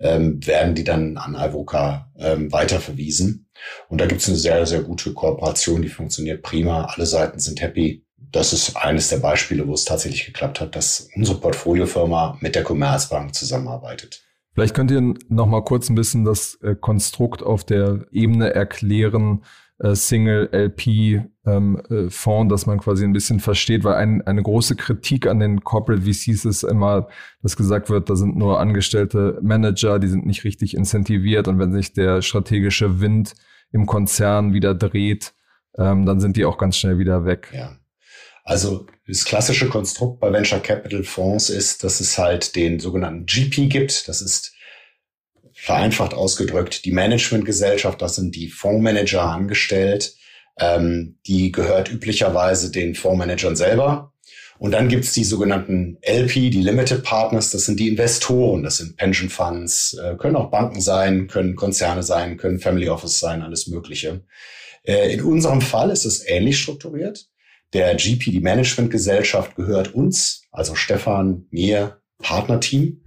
ähm, 0.00 0.44
werden 0.44 0.74
die 0.74 0.82
dann 0.82 1.16
an 1.16 1.36
Ivoca 1.36 2.10
ähm, 2.18 2.50
weiterverwiesen. 2.50 3.48
Und 3.88 4.00
da 4.00 4.06
gibt 4.06 4.20
es 4.20 4.28
eine 4.28 4.36
sehr, 4.36 4.66
sehr 4.66 4.82
gute 4.82 5.14
Kooperation, 5.14 5.82
die 5.82 5.88
funktioniert 5.88 6.42
prima. 6.42 6.86
Alle 6.86 7.06
Seiten 7.06 7.38
sind 7.38 7.60
happy. 7.60 8.04
Das 8.32 8.52
ist 8.52 8.76
eines 8.76 9.08
der 9.08 9.18
Beispiele, 9.18 9.66
wo 9.66 9.74
es 9.74 9.84
tatsächlich 9.84 10.26
geklappt 10.26 10.60
hat, 10.60 10.76
dass 10.76 11.08
unsere 11.16 11.38
Portfoliofirma 11.38 12.38
mit 12.40 12.54
der 12.54 12.62
Commerzbank 12.62 13.34
zusammenarbeitet. 13.34 14.22
Vielleicht 14.54 14.74
könnt 14.74 14.90
ihr 14.90 15.14
noch 15.28 15.46
mal 15.46 15.64
kurz 15.64 15.88
ein 15.88 15.94
bisschen 15.94 16.24
das 16.24 16.56
äh, 16.62 16.74
Konstrukt 16.74 17.42
auf 17.42 17.64
der 17.64 18.06
Ebene 18.10 18.52
erklären, 18.52 19.42
äh, 19.78 19.94
Single 19.94 20.48
LP 20.52 21.24
ähm, 21.46 21.80
äh, 21.88 22.10
Fonds, 22.10 22.52
dass 22.52 22.66
man 22.66 22.78
quasi 22.78 23.04
ein 23.04 23.12
bisschen 23.12 23.40
versteht, 23.40 23.84
weil 23.84 23.94
ein, 23.94 24.22
eine 24.22 24.42
große 24.42 24.76
Kritik 24.76 25.26
an 25.26 25.40
den 25.40 25.62
Corporate 25.62 26.02
VCs 26.02 26.44
ist 26.44 26.62
immer, 26.62 27.08
dass 27.42 27.56
gesagt 27.56 27.90
wird, 27.90 28.10
da 28.10 28.16
sind 28.16 28.36
nur 28.36 28.60
angestellte 28.60 29.38
Manager, 29.42 29.98
die 29.98 30.08
sind 30.08 30.26
nicht 30.26 30.44
richtig 30.44 30.74
incentiviert 30.74 31.48
und 31.48 31.58
wenn 31.58 31.72
sich 31.72 31.92
der 31.92 32.20
strategische 32.20 33.00
Wind 33.00 33.34
im 33.72 33.86
Konzern 33.86 34.52
wieder 34.52 34.74
dreht, 34.74 35.32
ähm, 35.78 36.04
dann 36.04 36.20
sind 36.20 36.36
die 36.36 36.44
auch 36.44 36.58
ganz 36.58 36.76
schnell 36.76 36.98
wieder 36.98 37.24
weg. 37.24 37.50
Ja. 37.54 37.70
Also 38.44 38.86
das 39.06 39.24
klassische 39.24 39.68
Konstrukt 39.68 40.20
bei 40.20 40.32
Venture 40.32 40.60
Capital 40.60 41.04
Fonds 41.04 41.50
ist, 41.50 41.84
dass 41.84 42.00
es 42.00 42.18
halt 42.18 42.56
den 42.56 42.80
sogenannten 42.80 43.26
GP 43.26 43.68
gibt. 43.68 44.08
Das 44.08 44.22
ist 44.22 44.52
vereinfacht 45.52 46.14
ausgedrückt 46.14 46.84
die 46.84 46.92
Managementgesellschaft. 46.92 48.00
Das 48.00 48.16
sind 48.16 48.34
die 48.34 48.48
Fondsmanager 48.48 49.22
angestellt. 49.22 50.14
Ähm, 50.58 51.18
die 51.26 51.52
gehört 51.52 51.90
üblicherweise 51.90 52.70
den 52.70 52.94
Fondsmanagern 52.94 53.56
selber. 53.56 54.12
Und 54.60 54.72
dann 54.72 54.88
gibt's 54.88 55.14
die 55.14 55.24
sogenannten 55.24 55.96
LP, 56.02 56.34
die 56.50 56.60
Limited 56.60 57.02
Partners, 57.02 57.50
das 57.50 57.64
sind 57.64 57.80
die 57.80 57.88
Investoren, 57.88 58.62
das 58.62 58.76
sind 58.76 58.94
Pension 58.98 59.30
Funds, 59.30 59.94
äh, 59.94 60.16
können 60.16 60.36
auch 60.36 60.50
Banken 60.50 60.82
sein, 60.82 61.28
können 61.28 61.56
Konzerne 61.56 62.02
sein, 62.02 62.36
können 62.36 62.60
Family 62.60 62.90
Office 62.90 63.20
sein, 63.20 63.40
alles 63.40 63.68
Mögliche. 63.68 64.22
Äh, 64.82 65.14
in 65.14 65.22
unserem 65.22 65.62
Fall 65.62 65.90
ist 65.90 66.04
es 66.04 66.28
ähnlich 66.28 66.58
strukturiert. 66.58 67.29
Der 67.72 67.94
GP, 67.94 68.30
die 68.32 68.40
Managementgesellschaft, 68.40 69.54
gehört 69.54 69.94
uns, 69.94 70.42
also 70.50 70.74
Stefan, 70.74 71.46
mir, 71.50 72.00
Partnerteam. 72.18 73.02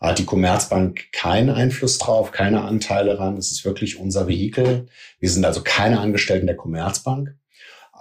Hat 0.00 0.18
die 0.18 0.24
Commerzbank 0.24 1.12
keinen 1.12 1.50
Einfluss 1.50 1.98
drauf, 1.98 2.32
keine 2.32 2.62
Anteile 2.62 3.20
ran. 3.20 3.36
Das 3.36 3.52
ist 3.52 3.64
wirklich 3.64 4.00
unser 4.00 4.26
Vehikel. 4.26 4.88
Wir 5.20 5.30
sind 5.30 5.44
also 5.44 5.62
keine 5.62 6.00
Angestellten 6.00 6.48
der 6.48 6.56
Commerzbank. 6.56 7.36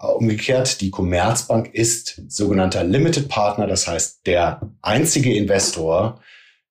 Umgekehrt, 0.01 0.81
die 0.81 0.89
Commerzbank 0.89 1.75
ist 1.75 2.24
sogenannter 2.27 2.84
Limited 2.84 3.29
Partner, 3.29 3.67
das 3.67 3.88
heißt 3.88 4.25
der 4.25 4.72
einzige 4.81 5.36
Investor 5.36 6.20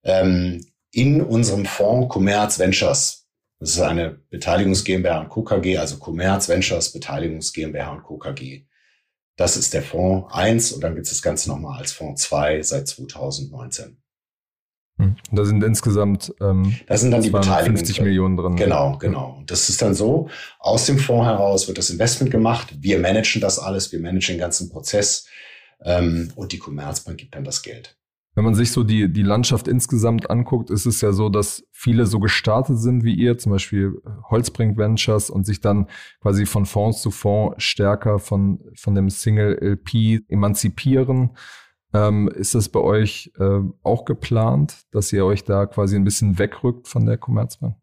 ähm, 0.02 0.66
in 0.90 1.22
unserem 1.22 1.64
Fonds 1.64 2.12
Commerz 2.12 2.58
Ventures. 2.58 3.28
Das 3.60 3.70
ist 3.70 3.80
eine 3.80 4.18
Beteiligungs 4.30 4.82
GmbH 4.82 5.20
und 5.20 5.28
Co. 5.28 5.44
KG, 5.44 5.78
also 5.78 5.98
Commerz 5.98 6.48
Ventures 6.48 6.92
Beteiligungs 6.92 7.52
GmbH 7.52 7.92
und 7.92 8.02
Co. 8.02 8.18
KG. 8.18 8.64
Das 9.40 9.56
ist 9.56 9.72
der 9.72 9.82
Fonds 9.82 10.30
1 10.34 10.72
und 10.72 10.84
dann 10.84 10.94
gibt 10.94 11.06
es 11.06 11.14
das 11.14 11.22
Ganze 11.22 11.48
nochmal 11.48 11.78
als 11.78 11.92
Fonds 11.92 12.24
2 12.24 12.62
seit 12.62 12.86
2019. 12.86 13.96
Hm. 14.98 15.16
Da 15.32 15.46
sind 15.46 15.64
insgesamt 15.64 16.34
ähm, 16.42 16.76
da 16.86 16.98
sind 16.98 17.10
dann 17.10 17.22
die 17.22 17.30
Beteiligungen 17.30 17.78
50 17.78 18.02
Millionen 18.02 18.36
drin. 18.36 18.56
Genau, 18.56 18.98
genau. 18.98 19.36
Und 19.38 19.50
das 19.50 19.70
ist 19.70 19.80
dann 19.80 19.94
so, 19.94 20.28
aus 20.58 20.84
dem 20.84 20.98
Fonds 20.98 21.24
heraus 21.24 21.68
wird 21.68 21.78
das 21.78 21.88
Investment 21.88 22.30
gemacht. 22.30 22.74
Wir 22.80 22.98
managen 22.98 23.40
das 23.40 23.58
alles, 23.58 23.90
wir 23.92 24.00
managen 24.00 24.34
den 24.34 24.40
ganzen 24.40 24.68
Prozess 24.68 25.26
ähm, 25.82 26.30
und 26.36 26.52
die 26.52 26.58
Commerzbank 26.58 27.16
gibt 27.16 27.34
dann 27.34 27.44
das 27.44 27.62
Geld. 27.62 27.96
Wenn 28.34 28.44
man 28.44 28.54
sich 28.54 28.70
so 28.70 28.84
die, 28.84 29.12
die 29.12 29.22
Landschaft 29.22 29.66
insgesamt 29.66 30.30
anguckt, 30.30 30.70
ist 30.70 30.86
es 30.86 31.00
ja 31.00 31.12
so, 31.12 31.28
dass 31.28 31.64
viele 31.72 32.06
so 32.06 32.20
gestartet 32.20 32.78
sind 32.78 33.02
wie 33.02 33.14
ihr, 33.14 33.38
zum 33.38 33.52
Beispiel 33.52 34.00
Holzbrink 34.30 34.78
Ventures 34.78 35.30
und 35.30 35.44
sich 35.44 35.60
dann 35.60 35.88
quasi 36.20 36.46
von 36.46 36.64
Fonds 36.64 37.02
zu 37.02 37.10
Fonds 37.10 37.62
stärker 37.62 38.20
von, 38.20 38.60
von 38.76 38.94
dem 38.94 39.10
Single 39.10 39.58
LP 39.60 40.22
emanzipieren. 40.28 41.36
Ähm, 41.92 42.28
ist 42.28 42.54
das 42.54 42.68
bei 42.68 42.80
euch 42.80 43.32
äh, 43.38 43.60
auch 43.82 44.04
geplant, 44.04 44.84
dass 44.92 45.12
ihr 45.12 45.24
euch 45.24 45.42
da 45.42 45.66
quasi 45.66 45.96
ein 45.96 46.04
bisschen 46.04 46.38
wegrückt 46.38 46.86
von 46.86 47.06
der 47.06 47.18
Commerzbank? 47.18 47.74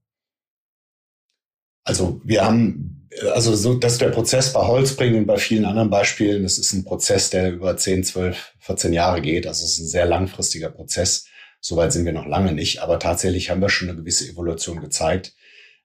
Also 1.88 2.20
wir 2.26 2.44
haben, 2.44 3.08
also 3.34 3.56
so, 3.56 3.76
das 3.76 3.94
ist 3.94 4.02
der 4.02 4.10
Prozess 4.10 4.52
bei 4.52 4.60
Holzbring 4.60 5.16
und 5.16 5.26
bei 5.26 5.38
vielen 5.38 5.64
anderen 5.64 5.90
Beispielen. 5.90 6.44
Das 6.44 6.58
ist 6.58 6.74
ein 6.74 6.84
Prozess, 6.84 7.30
der 7.30 7.54
über 7.54 7.78
10, 7.78 8.04
12, 8.04 8.56
14 8.60 8.92
Jahre 8.92 9.22
geht. 9.22 9.48
Also 9.48 9.64
es 9.64 9.74
ist 9.74 9.80
ein 9.80 9.88
sehr 9.88 10.06
langfristiger 10.06 10.70
Prozess. 10.70 11.28
Soweit 11.62 11.94
sind 11.94 12.04
wir 12.04 12.12
noch 12.12 12.26
lange 12.26 12.52
nicht. 12.52 12.82
Aber 12.82 13.00
tatsächlich 13.00 13.50
haben 13.50 13.62
wir 13.62 13.70
schon 13.70 13.88
eine 13.88 13.98
gewisse 13.98 14.30
Evolution 14.30 14.82
gezeigt. 14.82 15.34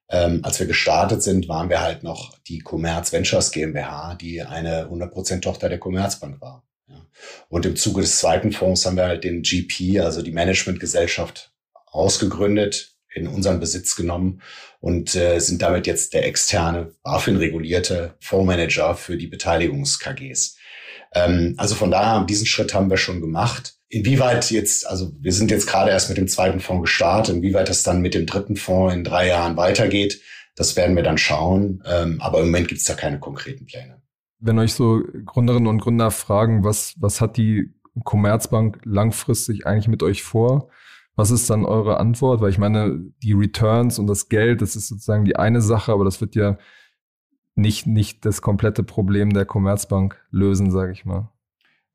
Ähm, 0.09 0.41
als 0.43 0.59
wir 0.59 0.67
gestartet 0.67 1.23
sind, 1.23 1.47
waren 1.47 1.69
wir 1.69 1.79
halt 1.79 2.03
noch 2.03 2.37
die 2.49 2.59
Commerz 2.59 3.13
Ventures 3.13 3.51
GmbH, 3.51 4.15
die 4.15 4.41
eine 4.41 4.87
100% 4.87 5.39
Tochter 5.39 5.69
der 5.69 5.79
Commerzbank 5.79 6.41
war. 6.41 6.67
Ja. 6.89 7.07
Und 7.47 7.65
im 7.65 7.77
Zuge 7.77 8.01
des 8.01 8.17
zweiten 8.17 8.51
Fonds 8.51 8.85
haben 8.85 8.97
wir 8.97 9.05
halt 9.05 9.23
den 9.23 9.41
GP, 9.41 10.01
also 10.01 10.21
die 10.21 10.33
Managementgesellschaft, 10.33 11.53
ausgegründet, 11.85 12.89
in 13.15 13.27
unseren 13.27 13.59
Besitz 13.59 13.95
genommen 13.95 14.41
und 14.83 15.15
äh, 15.15 15.39
sind 15.39 15.61
damit 15.61 15.87
jetzt 15.87 16.13
der 16.13 16.27
externe, 16.27 16.91
BaFin-regulierte 17.03 18.15
Fondsmanager 18.19 18.95
für 18.95 19.15
die 19.15 19.27
Beteiligungs-KGs. 19.27 20.57
Ähm, 21.15 21.53
also 21.55 21.73
von 21.73 21.89
daher, 21.89 22.25
diesen 22.25 22.45
Schritt 22.45 22.73
haben 22.73 22.89
wir 22.89 22.97
schon 22.97 23.21
gemacht. 23.21 23.75
Inwieweit 23.87 24.51
jetzt, 24.51 24.85
also 24.85 25.13
wir 25.21 25.31
sind 25.31 25.51
jetzt 25.51 25.67
gerade 25.67 25.91
erst 25.91 26.09
mit 26.09 26.17
dem 26.17 26.27
zweiten 26.27 26.59
Fonds 26.59 26.81
gestartet, 26.81 27.33
inwieweit 27.33 27.69
das 27.69 27.83
dann 27.83 28.01
mit 28.01 28.13
dem 28.13 28.25
dritten 28.25 28.57
Fonds 28.57 28.93
in 28.93 29.05
drei 29.05 29.29
Jahren 29.29 29.55
weitergeht, 29.55 30.19
das 30.57 30.75
werden 30.75 30.97
wir 30.97 31.03
dann 31.03 31.17
schauen. 31.17 31.81
Ähm, 31.85 32.19
aber 32.19 32.41
im 32.41 32.47
Moment 32.47 32.67
gibt 32.67 32.81
es 32.81 32.85
da 32.85 32.93
keine 32.93 33.21
konkreten 33.21 33.65
Pläne. 33.65 34.01
Wenn 34.39 34.59
euch 34.59 34.73
so 34.73 35.01
Gründerinnen 35.25 35.67
und 35.67 35.79
Gründer 35.79 36.11
fragen, 36.11 36.65
was, 36.65 36.93
was 36.97 37.21
hat 37.21 37.37
die 37.37 37.73
Commerzbank 38.03 38.79
langfristig 38.83 39.65
eigentlich 39.65 39.87
mit 39.87 40.03
euch 40.03 40.23
vor? 40.23 40.67
Was 41.15 41.29
ist 41.29 41.49
dann 41.49 41.65
eure 41.65 41.99
Antwort? 41.99 42.41
Weil 42.41 42.49
ich 42.49 42.57
meine, 42.57 42.99
die 43.21 43.33
Returns 43.33 43.99
und 43.99 44.07
das 44.07 44.29
Geld, 44.29 44.61
das 44.61 44.75
ist 44.75 44.87
sozusagen 44.87 45.25
die 45.25 45.35
eine 45.35 45.61
Sache, 45.61 45.91
aber 45.91 46.05
das 46.05 46.21
wird 46.21 46.35
ja 46.35 46.57
nicht, 47.55 47.85
nicht 47.85 48.25
das 48.25 48.41
komplette 48.41 48.83
Problem 48.83 49.31
der 49.31 49.45
Commerzbank 49.45 50.19
lösen, 50.31 50.71
sage 50.71 50.91
ich 50.91 51.05
mal. 51.05 51.29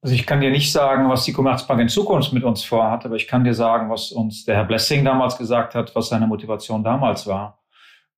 Also 0.00 0.14
ich 0.14 0.26
kann 0.26 0.40
dir 0.40 0.50
nicht 0.50 0.70
sagen, 0.70 1.08
was 1.08 1.25
die 1.25 1.32
Commerzbank 1.32 1.80
in 1.80 1.88
Zukunft 1.88 2.32
mit 2.32 2.44
uns 2.44 2.62
vorhat, 2.62 3.04
aber 3.04 3.16
ich 3.16 3.26
kann 3.26 3.42
dir 3.42 3.54
sagen, 3.54 3.90
was 3.90 4.12
uns 4.12 4.44
der 4.44 4.54
Herr 4.54 4.64
Blessing 4.64 5.04
damals 5.04 5.37
gesagt 5.37 5.75
hat, 5.75 5.96
was 5.96 6.08
seine 6.08 6.28
Motivation 6.28 6.84
damals 6.84 7.26
war. 7.26 7.58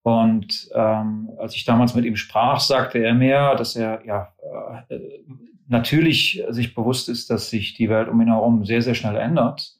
Und 0.02 0.68
ähm, 0.74 1.30
als 1.38 1.54
ich 1.54 1.64
damals 1.64 1.94
mit 1.94 2.04
ihm 2.04 2.16
sprach, 2.16 2.60
sagte 2.60 2.98
er 2.98 3.14
mir, 3.14 3.54
dass 3.56 3.76
er 3.76 4.04
ja 4.04 4.34
äh, 4.90 4.98
natürlich 5.68 6.44
sich 6.50 6.74
bewusst 6.74 7.08
ist, 7.08 7.30
dass 7.30 7.48
sich 7.48 7.74
die 7.74 7.88
Welt 7.88 8.08
um 8.08 8.20
ihn 8.20 8.28
herum 8.28 8.64
sehr, 8.66 8.82
sehr 8.82 8.94
schnell 8.94 9.16
ändert 9.16 9.79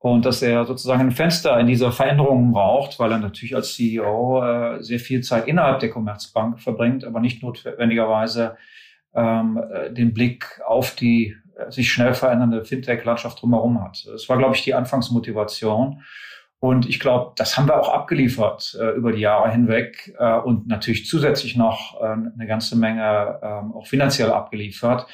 und 0.00 0.24
dass 0.24 0.40
er 0.40 0.64
sozusagen 0.64 1.02
ein 1.02 1.10
Fenster 1.10 1.60
in 1.60 1.66
dieser 1.66 1.92
Veränderung 1.92 2.52
braucht, 2.52 2.98
weil 2.98 3.12
er 3.12 3.18
natürlich 3.18 3.54
als 3.54 3.74
CEO 3.74 4.42
äh, 4.42 4.82
sehr 4.82 4.98
viel 4.98 5.20
Zeit 5.20 5.46
innerhalb 5.46 5.80
der 5.80 5.90
Commerzbank 5.90 6.58
verbringt, 6.58 7.04
aber 7.04 7.20
nicht 7.20 7.42
notwendigerweise 7.42 8.56
ähm, 9.14 9.62
äh, 9.70 9.92
den 9.92 10.14
Blick 10.14 10.58
auf 10.66 10.94
die 10.94 11.36
äh, 11.54 11.70
sich 11.70 11.92
schnell 11.92 12.14
verändernde 12.14 12.64
Fintech-Landschaft 12.64 13.42
drumherum 13.42 13.84
hat. 13.84 14.06
Das 14.10 14.26
war, 14.30 14.38
glaube 14.38 14.56
ich, 14.56 14.64
die 14.64 14.72
Anfangsmotivation. 14.72 16.02
Und 16.60 16.88
ich 16.88 16.98
glaube, 16.98 17.32
das 17.36 17.58
haben 17.58 17.68
wir 17.68 17.78
auch 17.78 17.90
abgeliefert 17.90 18.78
äh, 18.80 18.92
über 18.92 19.12
die 19.12 19.20
Jahre 19.20 19.50
hinweg 19.50 20.14
äh, 20.18 20.38
und 20.38 20.66
natürlich 20.66 21.06
zusätzlich 21.06 21.56
noch 21.56 22.00
äh, 22.00 22.06
eine 22.06 22.46
ganze 22.46 22.76
Menge 22.76 23.38
äh, 23.42 23.76
auch 23.76 23.86
finanziell 23.86 24.30
abgeliefert 24.30 25.06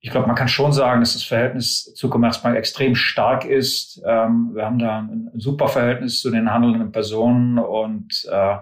ich 0.00 0.10
glaube, 0.10 0.26
man 0.26 0.36
kann 0.36 0.48
schon 0.48 0.72
sagen, 0.72 1.00
dass 1.00 1.14
das 1.14 1.24
Verhältnis 1.24 1.92
zur 1.94 2.10
Commerzbank 2.10 2.56
extrem 2.56 2.94
stark 2.94 3.44
ist. 3.44 4.00
Ähm, 4.06 4.52
wir 4.54 4.64
haben 4.64 4.78
da 4.78 4.98
ein, 4.98 5.30
ein, 5.34 5.40
super 5.40 5.68
Verhältnis 5.68 6.20
zu 6.20 6.30
den 6.30 6.52
handelnden 6.52 6.92
Personen 6.92 7.58
und 7.58 8.28
äh, 8.30 8.54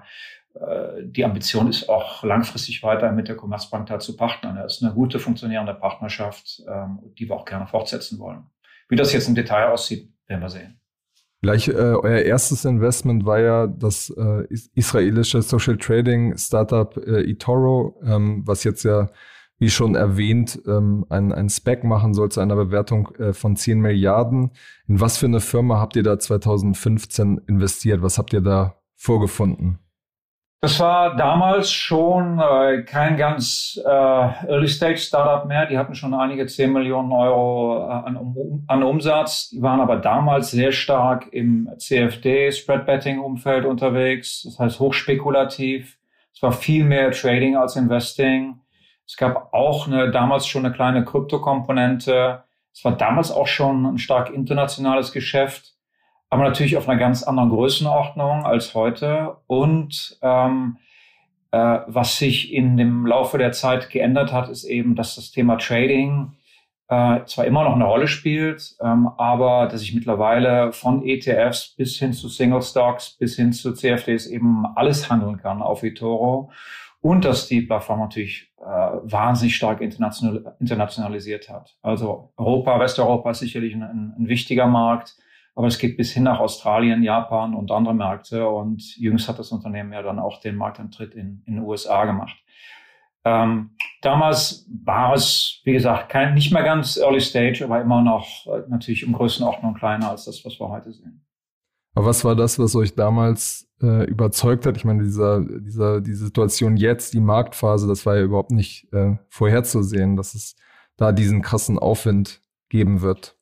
äh 0.54 1.02
die 1.02 1.24
Ambition 1.24 1.68
ist 1.68 1.88
auch 1.88 2.24
langfristig 2.24 2.82
weiter 2.82 3.12
mit 3.12 3.28
der 3.28 3.36
Commerzbank 3.36 3.86
da 3.86 3.98
zu 3.98 4.16
partnern. 4.16 4.56
Das 4.56 4.76
ist 4.76 4.82
eine 4.82 4.94
gute 4.94 5.18
funktionierende 5.18 5.74
Partnerschaft, 5.74 6.62
ähm, 6.66 7.00
die 7.18 7.28
wir 7.28 7.36
auch 7.36 7.44
gerne 7.44 7.66
fortsetzen 7.66 8.18
wollen. 8.18 8.46
Wie 8.88 8.96
das 8.96 9.12
jetzt 9.12 9.28
im 9.28 9.34
Detail 9.34 9.66
aussieht, 9.66 10.08
werden 10.26 10.40
wir 10.40 10.48
sehen. 10.48 10.80
Gleich 11.42 11.68
äh, 11.68 11.72
euer 11.72 12.20
erstes 12.20 12.64
Investment 12.64 13.26
war 13.26 13.40
ja 13.40 13.66
das 13.66 14.08
äh, 14.10 14.46
israelische 14.74 15.42
Social 15.42 15.76
Trading 15.76 16.36
Startup 16.38 16.96
äh, 16.96 17.30
eToro, 17.30 18.00
ähm, 18.02 18.42
was 18.46 18.64
jetzt 18.64 18.84
ja 18.84 19.10
wie 19.58 19.70
schon 19.70 19.94
erwähnt, 19.94 20.60
ähm, 20.66 21.06
ein, 21.08 21.32
ein 21.32 21.48
Spec 21.48 21.84
machen 21.84 22.14
soll 22.14 22.30
zu 22.30 22.40
einer 22.40 22.56
Bewertung 22.56 23.14
äh, 23.16 23.32
von 23.32 23.56
10 23.56 23.80
Milliarden. 23.80 24.50
In 24.86 25.00
was 25.00 25.16
für 25.16 25.26
eine 25.26 25.40
Firma 25.40 25.80
habt 25.80 25.96
ihr 25.96 26.02
da 26.02 26.18
2015 26.18 27.42
investiert? 27.46 28.02
Was 28.02 28.18
habt 28.18 28.32
ihr 28.32 28.42
da 28.42 28.76
vorgefunden? 28.96 29.78
Das 30.62 30.80
war 30.80 31.16
damals 31.16 31.70
schon 31.70 32.40
äh, 32.40 32.82
kein 32.82 33.16
ganz 33.16 33.80
äh, 33.84 33.88
Early-Stage-Startup 33.88 35.46
mehr. 35.46 35.66
Die 35.66 35.78
hatten 35.78 35.94
schon 35.94 36.14
einige 36.14 36.46
10 36.46 36.72
Millionen 36.72 37.12
Euro 37.12 37.86
äh, 37.86 37.92
an, 37.92 38.34
an 38.66 38.82
Umsatz. 38.82 39.50
Die 39.50 39.62
waren 39.62 39.80
aber 39.80 39.96
damals 39.96 40.50
sehr 40.50 40.72
stark 40.72 41.28
im 41.32 41.68
CFD, 41.78 42.50
Spread-Betting-Umfeld 42.52 43.64
unterwegs. 43.64 44.42
Das 44.44 44.58
heißt 44.58 44.80
hochspekulativ. 44.80 45.98
Es 46.34 46.42
war 46.42 46.52
viel 46.52 46.84
mehr 46.84 47.10
Trading 47.12 47.56
als 47.56 47.76
Investing. 47.76 48.58
Es 49.06 49.16
gab 49.16 49.52
auch 49.54 49.86
eine, 49.86 50.10
damals 50.10 50.46
schon 50.46 50.64
eine 50.64 50.74
kleine 50.74 51.04
Kryptokomponente. 51.04 52.42
Es 52.72 52.84
war 52.84 52.96
damals 52.96 53.30
auch 53.30 53.46
schon 53.46 53.86
ein 53.86 53.98
stark 53.98 54.30
internationales 54.30 55.12
Geschäft, 55.12 55.74
aber 56.28 56.42
natürlich 56.42 56.76
auf 56.76 56.88
einer 56.88 56.98
ganz 56.98 57.22
anderen 57.22 57.50
Größenordnung 57.50 58.44
als 58.44 58.74
heute. 58.74 59.36
Und 59.46 60.18
ähm, 60.22 60.78
äh, 61.52 61.78
was 61.86 62.18
sich 62.18 62.52
in 62.52 62.76
dem 62.76 63.06
Laufe 63.06 63.38
der 63.38 63.52
Zeit 63.52 63.90
geändert 63.90 64.32
hat, 64.32 64.48
ist 64.48 64.64
eben, 64.64 64.96
dass 64.96 65.14
das 65.14 65.30
Thema 65.30 65.56
Trading 65.56 66.32
äh, 66.88 67.24
zwar 67.24 67.46
immer 67.46 67.64
noch 67.64 67.74
eine 67.74 67.84
Rolle 67.84 68.08
spielt, 68.08 68.76
ähm, 68.80 69.08
aber 69.16 69.66
dass 69.66 69.82
ich 69.82 69.94
mittlerweile 69.94 70.72
von 70.72 71.04
ETFs 71.04 71.74
bis 71.76 71.96
hin 71.96 72.12
zu 72.12 72.28
Single 72.28 72.62
Stocks 72.62 73.10
bis 73.10 73.36
hin 73.36 73.52
zu 73.52 73.72
CFDs 73.72 74.26
eben 74.26 74.66
alles 74.76 75.10
handeln 75.10 75.38
kann 75.38 75.62
auf 75.62 75.82
eToro 75.82 76.50
und 77.06 77.24
dass 77.24 77.46
die 77.46 77.62
Plattform 77.62 78.00
natürlich 78.00 78.52
äh, 78.58 78.64
wahnsinnig 78.64 79.54
stark 79.54 79.80
international, 79.80 80.56
internationalisiert 80.58 81.48
hat. 81.48 81.76
Also 81.80 82.32
Europa, 82.36 82.80
Westeuropa 82.80 83.30
ist 83.30 83.38
sicherlich 83.38 83.74
ein, 83.74 83.82
ein, 83.82 84.26
wichtiger 84.26 84.66
Markt, 84.66 85.14
aber 85.54 85.68
es 85.68 85.78
geht 85.78 85.96
bis 85.96 86.12
hin 86.12 86.24
nach 86.24 86.40
Australien, 86.40 87.04
Japan 87.04 87.54
und 87.54 87.70
andere 87.70 87.94
Märkte. 87.94 88.48
Und 88.48 88.96
jüngst 88.96 89.28
hat 89.28 89.38
das 89.38 89.52
Unternehmen 89.52 89.92
ja 89.92 90.02
dann 90.02 90.18
auch 90.18 90.40
den 90.40 90.56
Marktantritt 90.56 91.14
in, 91.14 91.44
in 91.46 91.54
den 91.54 91.64
USA 91.64 92.06
gemacht. 92.06 92.36
Ähm, 93.24 93.76
damals 94.02 94.68
war 94.84 95.14
es, 95.14 95.60
wie 95.62 95.74
gesagt, 95.74 96.08
kein, 96.08 96.34
nicht 96.34 96.52
mehr 96.52 96.64
ganz 96.64 96.96
Early 96.96 97.20
Stage, 97.20 97.64
aber 97.64 97.80
immer 97.80 98.02
noch 98.02 98.46
äh, 98.46 98.68
natürlich 98.68 99.06
um 99.06 99.12
Größenordnung 99.12 99.74
kleiner 99.74 100.10
als 100.10 100.24
das, 100.24 100.44
was 100.44 100.58
wir 100.58 100.68
heute 100.70 100.90
sehen. 100.90 101.24
Aber 101.96 102.06
was 102.06 102.24
war 102.24 102.36
das, 102.36 102.58
was 102.58 102.76
euch 102.76 102.94
damals 102.94 103.66
äh, 103.82 104.04
überzeugt 104.04 104.66
hat. 104.66 104.76
Ich 104.76 104.84
meine, 104.84 105.02
dieser, 105.02 105.40
dieser, 105.40 106.00
die 106.00 106.14
Situation 106.14 106.76
jetzt, 106.76 107.14
die 107.14 107.20
Marktphase, 107.20 107.88
das 107.88 108.06
war 108.06 108.16
ja 108.16 108.22
überhaupt 108.22 108.50
nicht 108.50 108.92
äh, 108.92 109.16
vorherzusehen, 109.28 110.16
dass 110.16 110.34
es 110.34 110.56
da 110.96 111.12
diesen 111.12 111.42
krassen 111.42 111.78
Aufwind 111.78 112.40
geben 112.68 113.00
wird. 113.00 113.36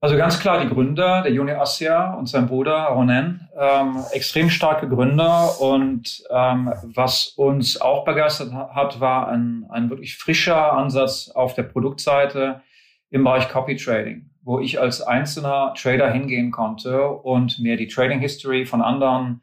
Also 0.00 0.16
ganz 0.16 0.38
klar 0.38 0.64
die 0.64 0.72
Gründer, 0.72 1.22
der 1.22 1.32
Juni 1.32 1.52
Assia 1.52 2.14
und 2.14 2.28
sein 2.28 2.46
Bruder 2.46 2.84
Ronen, 2.86 3.48
ähm, 3.58 3.98
extrem 4.12 4.48
starke 4.48 4.88
Gründer. 4.88 5.60
Und 5.60 6.22
ähm, 6.30 6.72
was 6.94 7.34
uns 7.36 7.80
auch 7.80 8.04
begeistert 8.04 8.52
hat, 8.52 9.00
war 9.00 9.28
ein, 9.28 9.66
ein 9.70 9.90
wirklich 9.90 10.16
frischer 10.16 10.72
Ansatz 10.72 11.30
auf 11.34 11.54
der 11.54 11.64
Produktseite 11.64 12.62
im 13.10 13.24
Bereich 13.24 13.48
Copy 13.48 13.76
Trading 13.76 14.30
wo 14.48 14.60
ich 14.60 14.80
als 14.80 15.02
einzelner 15.02 15.74
Trader 15.76 16.10
hingehen 16.10 16.50
konnte 16.52 17.06
und 17.06 17.58
mir 17.58 17.76
die 17.76 17.86
Trading 17.86 18.20
History 18.20 18.64
von 18.64 18.80
anderen 18.80 19.42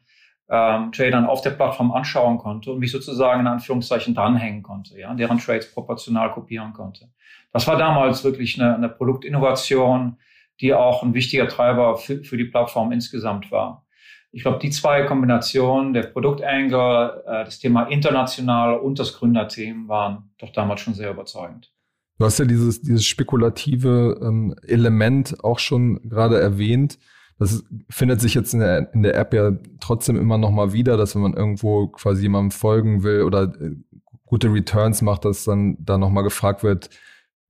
ähm, 0.50 0.90
Tradern 0.90 1.26
auf 1.26 1.42
der 1.42 1.50
Plattform 1.50 1.92
anschauen 1.92 2.38
konnte 2.38 2.72
und 2.72 2.80
mich 2.80 2.90
sozusagen 2.90 3.42
in 3.42 3.46
Anführungszeichen 3.46 4.16
dranhängen 4.16 4.64
konnte, 4.64 4.98
ja, 4.98 5.14
deren 5.14 5.38
Trades 5.38 5.72
proportional 5.72 6.32
kopieren 6.32 6.72
konnte. 6.72 7.08
Das 7.52 7.68
war 7.68 7.76
damals 7.76 8.24
wirklich 8.24 8.60
eine, 8.60 8.74
eine 8.74 8.88
Produktinnovation, 8.88 10.16
die 10.60 10.74
auch 10.74 11.04
ein 11.04 11.14
wichtiger 11.14 11.46
Treiber 11.46 11.96
für, 11.98 12.24
für 12.24 12.36
die 12.36 12.46
Plattform 12.46 12.90
insgesamt 12.90 13.52
war. 13.52 13.86
Ich 14.32 14.42
glaube, 14.42 14.58
die 14.58 14.70
zwei 14.70 15.04
Kombinationen, 15.04 15.92
der 15.92 16.02
Produktangle, 16.02 17.22
äh, 17.28 17.44
das 17.44 17.60
Thema 17.60 17.84
international 17.84 18.76
und 18.76 18.98
das 18.98 19.16
Gründerteam 19.16 19.86
waren 19.86 20.32
doch 20.38 20.50
damals 20.50 20.80
schon 20.80 20.94
sehr 20.94 21.12
überzeugend. 21.12 21.75
Du 22.18 22.24
hast 22.24 22.38
ja 22.38 22.46
dieses, 22.46 22.80
dieses 22.80 23.04
spekulative 23.04 24.18
ähm, 24.22 24.54
Element 24.62 25.44
auch 25.44 25.58
schon 25.58 26.00
gerade 26.08 26.40
erwähnt. 26.40 26.98
Das 27.38 27.64
findet 27.90 28.22
sich 28.22 28.32
jetzt 28.34 28.54
in 28.54 28.60
der, 28.60 28.92
in 28.94 29.02
der 29.02 29.14
App 29.16 29.34
ja 29.34 29.52
trotzdem 29.80 30.16
immer 30.16 30.38
noch 30.38 30.50
mal 30.50 30.72
wieder, 30.72 30.96
dass 30.96 31.14
wenn 31.14 31.22
man 31.22 31.34
irgendwo 31.34 31.88
quasi 31.88 32.22
jemandem 32.22 32.52
folgen 32.52 33.02
will 33.02 33.22
oder 33.22 33.54
äh, 33.60 33.76
gute 34.24 34.52
Returns 34.52 35.02
macht, 35.02 35.26
dass 35.26 35.44
dann 35.44 35.76
da 35.78 35.98
noch 35.98 36.10
mal 36.10 36.22
gefragt 36.22 36.62
wird, 36.62 36.88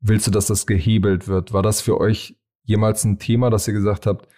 willst 0.00 0.26
du, 0.26 0.30
dass 0.32 0.46
das 0.46 0.66
gehebelt 0.66 1.28
wird? 1.28 1.52
War 1.52 1.62
das 1.62 1.80
für 1.80 2.00
euch 2.00 2.37
jemals 2.64 3.04
ein 3.04 3.18
Thema, 3.18 3.50
dass 3.50 3.68
ihr 3.68 3.75
gesagt 3.75 4.06
habt, 4.06 4.28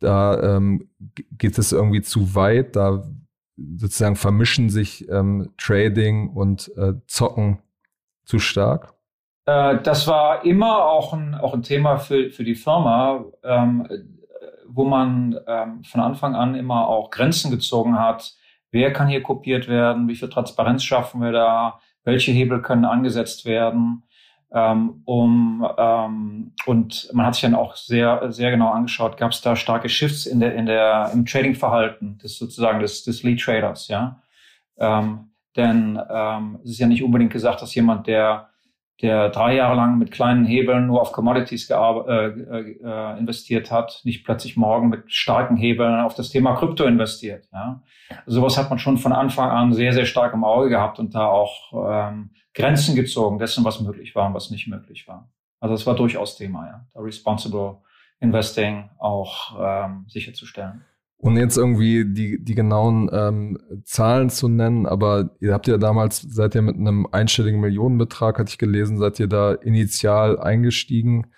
da 0.00 0.56
ähm, 0.56 0.90
geht 1.32 1.58
es 1.58 1.72
irgendwie 1.72 2.02
zu 2.02 2.34
weit, 2.34 2.76
da 2.76 3.06
sozusagen 3.76 4.16
vermischen 4.16 4.70
sich 4.70 5.08
ähm, 5.08 5.50
Trading 5.58 6.30
und 6.30 6.72
äh, 6.76 6.94
Zocken 7.06 7.60
zu 8.24 8.38
stark? 8.38 8.95
Äh, 9.46 9.78
das 9.82 10.06
war 10.06 10.44
immer 10.44 10.84
auch 10.84 11.12
ein, 11.12 11.34
auch 11.34 11.54
ein 11.54 11.62
Thema 11.62 11.98
für, 11.98 12.30
für 12.30 12.44
die 12.44 12.54
Firma. 12.54 13.24
Ähm, 13.42 13.88
wo 14.76 14.84
man 14.84 15.38
ähm, 15.46 15.82
von 15.84 16.00
Anfang 16.00 16.34
an 16.34 16.54
immer 16.54 16.86
auch 16.88 17.10
Grenzen 17.10 17.50
gezogen 17.50 17.98
hat. 17.98 18.34
Wer 18.70 18.92
kann 18.92 19.08
hier 19.08 19.22
kopiert 19.22 19.68
werden? 19.68 20.06
Wie 20.06 20.16
viel 20.16 20.28
Transparenz 20.28 20.84
schaffen 20.84 21.22
wir 21.22 21.32
da? 21.32 21.80
Welche 22.04 22.30
Hebel 22.30 22.60
können 22.62 22.84
angesetzt 22.84 23.46
werden? 23.46 24.02
Ähm, 24.52 25.02
um, 25.06 25.66
ähm, 25.76 26.52
und 26.66 27.10
man 27.12 27.26
hat 27.26 27.34
sich 27.34 27.42
dann 27.42 27.54
auch 27.54 27.74
sehr, 27.74 28.30
sehr 28.30 28.50
genau 28.50 28.70
angeschaut, 28.70 29.16
gab 29.16 29.32
es 29.32 29.40
da 29.40 29.56
starke 29.56 29.88
Shifts 29.88 30.24
in 30.24 30.40
der, 30.40 30.54
in 30.54 30.66
der, 30.66 31.10
im 31.12 31.26
Trading-Verhalten 31.26 32.18
des 32.18 32.38
sozusagen 32.38 32.80
des, 32.80 33.02
des 33.02 33.22
Lead-Traders, 33.22 33.88
ja. 33.88 34.22
Ähm, 34.78 35.30
denn 35.56 35.98
ähm, 36.10 36.58
es 36.62 36.72
ist 36.72 36.78
ja 36.78 36.86
nicht 36.86 37.02
unbedingt 37.02 37.32
gesagt, 37.32 37.60
dass 37.62 37.74
jemand, 37.74 38.06
der 38.06 38.50
der 39.02 39.28
drei 39.28 39.54
Jahre 39.54 39.76
lang 39.76 39.98
mit 39.98 40.10
kleinen 40.10 40.46
Hebeln 40.46 40.86
nur 40.86 41.02
auf 41.02 41.12
Commodities 41.12 41.68
äh, 41.68 41.74
äh, 41.74 42.78
äh, 42.82 43.18
investiert 43.18 43.70
hat, 43.70 44.00
nicht 44.04 44.24
plötzlich 44.24 44.56
morgen 44.56 44.88
mit 44.88 45.12
starken 45.12 45.56
Hebeln 45.56 46.00
auf 46.00 46.14
das 46.14 46.30
Thema 46.30 46.54
Krypto 46.54 46.84
investiert. 46.84 47.46
Ja? 47.52 47.82
Also 48.24 48.40
sowas 48.40 48.56
hat 48.56 48.70
man 48.70 48.78
schon 48.78 48.96
von 48.96 49.12
Anfang 49.12 49.50
an 49.50 49.74
sehr, 49.74 49.92
sehr 49.92 50.06
stark 50.06 50.32
im 50.32 50.44
Auge 50.44 50.70
gehabt 50.70 50.98
und 50.98 51.14
da 51.14 51.26
auch 51.26 51.72
ähm, 51.90 52.30
Grenzen 52.54 52.96
gezogen 52.96 53.38
dessen, 53.38 53.64
was 53.64 53.80
möglich 53.80 54.14
war 54.14 54.28
und 54.28 54.34
was 54.34 54.50
nicht 54.50 54.66
möglich 54.66 55.06
war. 55.06 55.30
Also 55.60 55.74
es 55.74 55.86
war 55.86 55.94
durchaus 55.94 56.36
Thema, 56.36 56.66
ja, 56.66 56.86
da 56.94 57.00
Responsible 57.00 57.78
Investing 58.20 58.88
auch 58.98 59.58
ähm, 59.60 60.06
sicherzustellen. 60.08 60.84
Und 61.18 61.36
jetzt 61.38 61.56
irgendwie 61.56 62.04
die, 62.04 62.42
die 62.44 62.54
genauen 62.54 63.08
ähm, 63.12 63.58
Zahlen 63.84 64.28
zu 64.28 64.48
nennen, 64.48 64.86
aber 64.86 65.30
ihr 65.40 65.54
habt 65.54 65.66
ja 65.66 65.78
damals, 65.78 66.20
seid 66.20 66.54
ihr 66.54 66.62
mit 66.62 66.76
einem 66.76 67.06
einstelligen 67.10 67.60
Millionenbetrag, 67.60 68.38
hatte 68.38 68.50
ich 68.50 68.58
gelesen, 68.58 68.98
seid 68.98 69.18
ihr 69.18 69.26
da 69.26 69.52
initial 69.52 70.38
eingestiegen. 70.38 71.28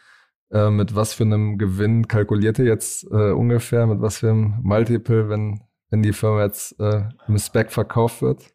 Äh, 0.50 0.70
mit 0.70 0.96
was 0.96 1.14
für 1.14 1.24
einem 1.24 1.58
Gewinn 1.58 2.08
kalkuliert 2.08 2.58
ihr 2.58 2.64
jetzt 2.64 3.04
äh, 3.04 3.30
ungefähr? 3.30 3.86
Mit 3.86 4.00
was 4.00 4.18
für 4.18 4.30
einem 4.30 4.58
Multiple, 4.62 5.28
wenn, 5.28 5.60
wenn 5.90 6.02
die 6.02 6.12
Firma 6.12 6.42
jetzt 6.42 6.78
äh, 6.80 7.04
im 7.28 7.38
Spec 7.38 7.70
verkauft 7.70 8.20
wird? 8.20 8.50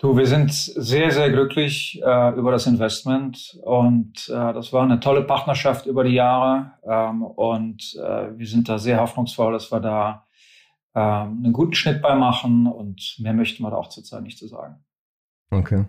Du, 0.00 0.16
wir 0.16 0.28
sind 0.28 0.52
sehr, 0.52 1.10
sehr 1.10 1.28
glücklich 1.28 2.00
äh, 2.04 2.38
über 2.38 2.52
das 2.52 2.68
Investment 2.68 3.58
und 3.62 4.28
äh, 4.28 4.52
das 4.52 4.72
war 4.72 4.84
eine 4.84 5.00
tolle 5.00 5.24
Partnerschaft 5.24 5.86
über 5.86 6.04
die 6.04 6.14
Jahre 6.14 6.70
ähm, 6.84 7.22
und 7.24 7.96
äh, 7.96 8.38
wir 8.38 8.46
sind 8.46 8.68
da 8.68 8.78
sehr 8.78 9.00
hoffnungsvoll, 9.00 9.52
dass 9.54 9.72
wir 9.72 9.80
da 9.80 10.24
ähm, 10.94 11.42
einen 11.42 11.52
guten 11.52 11.74
Schnitt 11.74 12.00
bei 12.00 12.14
machen 12.14 12.68
und 12.68 13.16
mehr 13.18 13.32
möchten 13.32 13.64
wir 13.64 13.70
da 13.70 13.76
auch 13.76 13.88
zurzeit 13.88 14.22
nicht 14.22 14.38
zu 14.38 14.46
sagen. 14.46 14.76
Okay. 15.50 15.86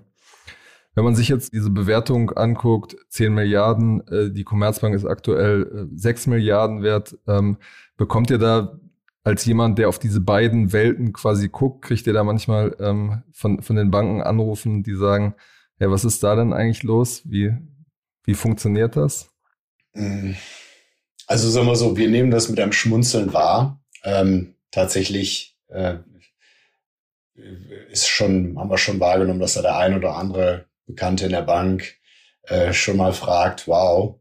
Wenn 0.95 1.03
man 1.03 1.13
sich 1.13 1.29
jetzt 1.29 1.53
diese 1.53 1.69
Bewertung 1.69 2.31
anguckt, 2.31 2.95
10 3.09 3.31
Milliarden, 3.31 4.07
äh, 4.07 4.31
die 4.31 4.43
Commerzbank 4.43 4.95
ist 4.95 5.05
aktuell 5.05 5.87
äh, 5.93 5.95
6 5.95 6.25
Milliarden 6.25 6.81
wert, 6.81 7.15
ähm, 7.27 7.57
bekommt 7.95 8.31
ihr 8.31 8.39
da 8.39 8.79
als 9.29 9.45
jemand, 9.45 9.77
der 9.77 9.89
auf 9.89 9.99
diese 9.99 10.21
beiden 10.21 10.73
Welten 10.73 11.13
quasi 11.13 11.49
guckt, 11.49 11.85
kriegt 11.85 12.07
ihr 12.07 12.13
da 12.13 12.23
manchmal 12.23 12.75
ähm, 12.79 13.21
von, 13.31 13.61
von 13.61 13.75
den 13.75 13.91
Banken 13.91 14.23
Anrufen, 14.23 14.81
die 14.81 14.95
sagen, 14.95 15.35
ja, 15.79 15.91
was 15.91 16.03
ist 16.03 16.23
da 16.23 16.35
denn 16.35 16.51
eigentlich 16.51 16.81
los? 16.81 17.21
Wie, 17.25 17.53
wie 18.23 18.33
funktioniert 18.33 18.95
das? 18.95 19.29
Mm. 19.93 20.31
Also 21.27 21.47
sagen 21.47 21.67
wir 21.67 21.75
so, 21.75 21.95
wir 21.95 22.09
nehmen 22.09 22.31
das 22.31 22.49
mit 22.49 22.59
einem 22.59 22.71
Schmunzeln 22.71 23.31
wahr. 23.31 23.79
Ähm, 24.03 24.55
tatsächlich 24.71 25.59
äh, 25.67 25.97
ist 27.91 28.07
schon, 28.07 28.57
haben 28.57 28.71
wir 28.71 28.79
schon 28.79 28.99
wahrgenommen, 28.99 29.39
dass 29.39 29.53
da 29.53 29.61
der 29.61 29.77
ein 29.77 29.93
oder 29.93 30.15
andere 30.15 30.65
Bekannte 30.87 31.25
in 31.25 31.33
der 31.33 31.43
Bank 31.43 31.97
äh, 32.47 32.73
schon 32.73 32.97
mal 32.97 33.13
fragt, 33.13 33.67
wow, 33.67 34.19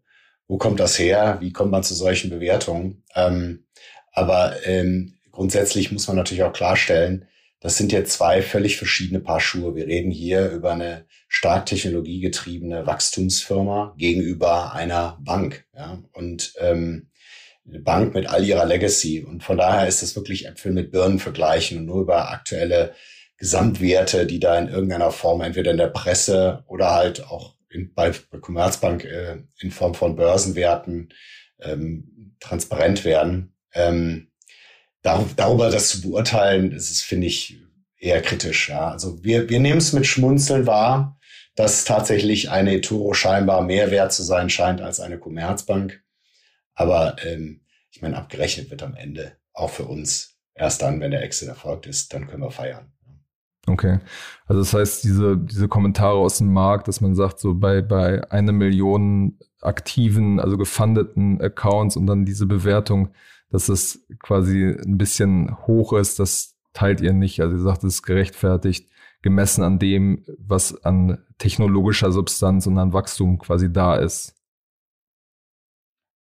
wo 0.48 0.58
kommt 0.58 0.80
das 0.80 0.98
her? 0.98 1.38
Wie 1.40 1.52
kommt 1.52 1.70
man 1.70 1.82
zu 1.82 1.94
solchen 1.94 2.28
Bewertungen? 2.28 3.04
Ähm, 3.14 3.64
aber 4.12 4.66
ähm, 4.66 5.14
grundsätzlich 5.30 5.92
muss 5.92 6.06
man 6.08 6.16
natürlich 6.16 6.42
auch 6.42 6.52
klarstellen, 6.52 7.26
das 7.60 7.76
sind 7.76 7.90
ja 7.90 8.04
zwei 8.04 8.40
völlig 8.42 8.76
verschiedene 8.76 9.20
Paar 9.20 9.40
Schuhe. 9.40 9.74
Wir 9.74 9.86
reden 9.86 10.12
hier 10.12 10.48
über 10.50 10.72
eine 10.72 11.06
stark 11.26 11.66
technologiegetriebene 11.66 12.86
Wachstumsfirma 12.86 13.94
gegenüber 13.98 14.72
einer 14.74 15.18
Bank. 15.20 15.64
Ja? 15.74 15.98
Und 16.12 16.52
ähm, 16.60 17.10
eine 17.68 17.80
Bank 17.80 18.14
mit 18.14 18.28
all 18.28 18.44
ihrer 18.44 18.64
Legacy. 18.64 19.24
Und 19.24 19.42
von 19.42 19.58
daher 19.58 19.88
ist 19.88 20.02
das 20.02 20.14
wirklich 20.14 20.46
Äpfel 20.46 20.72
mit 20.72 20.92
Birnen 20.92 21.18
vergleichen 21.18 21.78
und 21.78 21.86
nur 21.86 22.02
über 22.02 22.30
aktuelle 22.30 22.94
Gesamtwerte, 23.38 24.26
die 24.26 24.40
da 24.40 24.58
in 24.58 24.68
irgendeiner 24.68 25.10
Form 25.10 25.40
entweder 25.40 25.70
in 25.70 25.76
der 25.76 25.88
Presse 25.88 26.64
oder 26.66 26.92
halt 26.94 27.24
auch 27.24 27.56
in, 27.70 27.92
bei, 27.92 28.12
bei 28.30 28.38
Commerzbank 28.38 29.04
äh, 29.04 29.38
in 29.60 29.70
Form 29.70 29.94
von 29.94 30.16
Börsenwerten 30.16 31.12
ähm, 31.60 32.36
transparent 32.40 33.04
werden. 33.04 33.54
Ähm, 33.74 34.30
dar 35.02 35.24
darüber 35.36 35.70
das 35.70 35.88
zu 35.88 36.02
beurteilen, 36.02 36.70
das 36.70 36.90
ist, 36.90 37.02
finde 37.02 37.26
ich, 37.26 37.60
eher 37.98 38.22
kritisch. 38.22 38.68
Ja. 38.68 38.90
Also 38.90 39.22
wir, 39.22 39.48
wir 39.48 39.60
nehmen 39.60 39.78
es 39.78 39.92
mit 39.92 40.06
Schmunzeln 40.06 40.66
wahr, 40.66 41.18
dass 41.56 41.84
tatsächlich 41.84 42.50
eine 42.50 42.76
eToro 42.76 43.14
scheinbar 43.14 43.62
mehr 43.62 43.90
wert 43.90 44.12
zu 44.12 44.22
sein 44.22 44.48
scheint 44.50 44.80
als 44.80 45.00
eine 45.00 45.18
Commerzbank. 45.18 46.02
Aber 46.74 47.16
ähm, 47.24 47.62
ich 47.90 48.00
meine, 48.00 48.16
abgerechnet 48.16 48.70
wird 48.70 48.82
am 48.82 48.94
Ende 48.94 49.36
auch 49.52 49.70
für 49.70 49.84
uns 49.84 50.36
erst 50.54 50.82
dann, 50.82 51.00
wenn 51.00 51.10
der 51.10 51.22
Exit 51.22 51.48
erfolgt 51.48 51.86
ist, 51.86 52.14
dann 52.14 52.28
können 52.28 52.42
wir 52.42 52.50
feiern. 52.50 52.92
Okay. 53.66 53.98
Also 54.46 54.60
das 54.60 54.72
heißt, 54.72 55.04
diese, 55.04 55.36
diese 55.36 55.68
Kommentare 55.68 56.18
aus 56.18 56.38
dem 56.38 56.52
Markt, 56.52 56.88
dass 56.88 57.00
man 57.00 57.14
sagt, 57.14 57.40
so 57.40 57.54
bei, 57.54 57.82
bei 57.82 58.30
einer 58.30 58.52
Million 58.52 59.38
aktiven, 59.60 60.40
also 60.40 60.56
gefundeten 60.56 61.40
Accounts 61.40 61.96
und 61.96 62.06
dann 62.06 62.24
diese 62.24 62.46
Bewertung, 62.46 63.10
dass 63.50 63.68
es 63.68 64.06
quasi 64.20 64.64
ein 64.66 64.98
bisschen 64.98 65.56
hoch 65.66 65.92
ist, 65.92 66.18
das 66.18 66.56
teilt 66.72 67.00
ihr 67.00 67.12
nicht. 67.12 67.40
Also 67.40 67.56
ihr 67.56 67.62
sagt, 67.62 67.84
es 67.84 67.94
ist 67.94 68.02
gerechtfertigt, 68.02 68.88
gemessen 69.22 69.64
an 69.64 69.78
dem, 69.78 70.24
was 70.38 70.84
an 70.84 71.18
technologischer 71.38 72.12
Substanz 72.12 72.66
und 72.66 72.78
an 72.78 72.92
Wachstum 72.92 73.38
quasi 73.38 73.72
da 73.72 73.96
ist. 73.96 74.34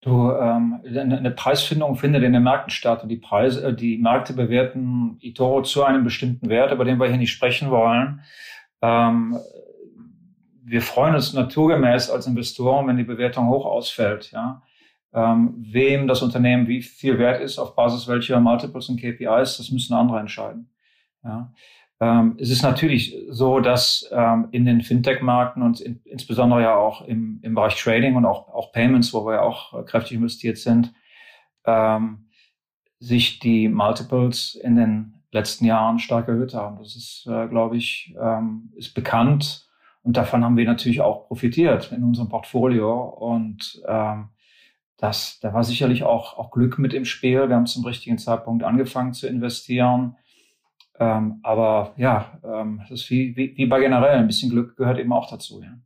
Du, 0.03 0.31
ähm, 0.31 0.83
eine 0.85 1.33
Preisfindung 1.33 1.97
findet 1.97 2.23
in 2.23 2.33
den 2.33 2.45
Märkten 2.45 2.71
statt 2.71 3.03
und 3.03 3.09
die 3.09 3.17
Preise, 3.17 3.67
äh, 3.67 3.75
die 3.75 3.99
Märkte 3.99 4.35
bewerten 4.35 5.19
eToro 5.21 5.63
zu 5.63 5.83
einem 5.83 6.05
bestimmten 6.05 6.49
Wert, 6.49 6.71
über 6.71 6.85
den 6.85 6.99
wir 7.01 7.09
hier 7.09 7.17
nicht 7.17 7.33
sprechen 7.33 7.71
wollen. 7.71 8.21
Ähm, 8.83 9.37
wir 10.63 10.81
freuen 10.81 11.17
uns 11.17 11.33
naturgemäß 11.33 12.11
als 12.11 12.29
Investoren, 12.29 12.87
wenn 12.87 12.97
die 12.97 13.05
Bewertung 13.05 13.49
hoch 13.49 13.67
ausfällt. 13.67 14.31
Ja 14.31 14.63
ähm, 15.17 15.55
wem 15.57 16.07
das 16.07 16.21
Unternehmen 16.21 16.69
wie 16.69 16.83
viel 16.83 17.19
wert 17.19 17.41
ist, 17.41 17.59
auf 17.59 17.75
Basis 17.75 18.07
welcher 18.07 18.39
Multiples 18.39 18.91
und 18.91 19.01
KPIs, 19.01 19.57
das 19.57 19.71
müssen 19.73 19.95
andere 19.95 20.21
entscheiden. 20.21 20.71
Ja. 21.25 21.53
Ähm, 21.99 22.37
es 22.39 22.51
ist 22.51 22.63
natürlich 22.63 23.17
so, 23.31 23.61
dass 23.61 24.07
ähm, 24.13 24.49
in 24.51 24.67
den 24.67 24.83
Fintech-Märkten 24.83 25.63
und 25.63 25.81
in, 25.81 26.03
insbesondere 26.05 26.61
ja 26.61 26.77
auch 26.77 27.01
im, 27.01 27.41
im 27.43 27.55
Bereich 27.55 27.83
Trading 27.83 28.15
und 28.17 28.27
auch, 28.27 28.49
auch 28.49 28.71
Payments, 28.73 29.15
wo 29.15 29.25
wir 29.27 29.37
ja 29.37 29.41
auch 29.41 29.73
äh, 29.73 29.83
kräftig 29.85 30.19
investiert 30.19 30.59
sind, 30.59 30.93
ähm, 31.65 32.29
sich 32.99 33.39
die 33.39 33.71
Multiples 33.71 34.55
in 34.55 34.77
den 34.77 35.15
letzten 35.33 35.65
Jahren 35.65 35.99
stark 35.99 36.29
erhöht 36.29 36.53
haben. 36.53 36.77
Das 36.79 36.95
ist, 36.95 37.27
äh, 37.27 37.49
glaube 37.49 37.79
ich, 37.79 38.15
ähm, 38.21 38.71
ist 38.77 38.93
bekannt 38.93 39.67
und 40.03 40.19
davon 40.19 40.45
haben 40.45 40.59
wir 40.59 40.67
natürlich 40.67 41.01
auch 41.01 41.27
profitiert 41.27 41.91
in 41.93 42.05
unserem 42.05 42.29
Portfolio 42.29 43.01
und 43.01 43.83
ähm, 43.89 44.29
das, 44.99 45.39
da 45.41 45.53
war 45.53 45.63
sicherlich 45.63 46.05
auch, 46.05 46.39
auch 46.39 46.51
Glück 46.51 46.79
mit 46.79 46.95
im 46.95 47.05
Spiel. 47.05 47.49
Wir 47.49 47.57
haben 47.57 47.67
zum 47.67 47.85
richtigen 47.85 48.19
Zeitpunkt 48.19 48.65
angefangen 48.65 49.13
zu 49.13 49.27
investieren. 49.27 50.17
Ähm, 50.99 51.41
aber 51.43 51.95
ja, 51.99 52.41
ähm, 52.43 52.81
das 52.89 53.03
ist 53.03 53.11
wie, 53.11 53.37
wie, 53.37 53.55
wie 53.57 53.67
bei 53.67 53.81
generell. 53.81 54.17
Ein 54.17 54.27
bisschen 54.27 54.51
Glück 54.51 54.77
gehört 54.77 54.99
eben 54.99 55.13
auch 55.13 55.29
dazu. 55.29 55.61
Ja. 55.63 55.79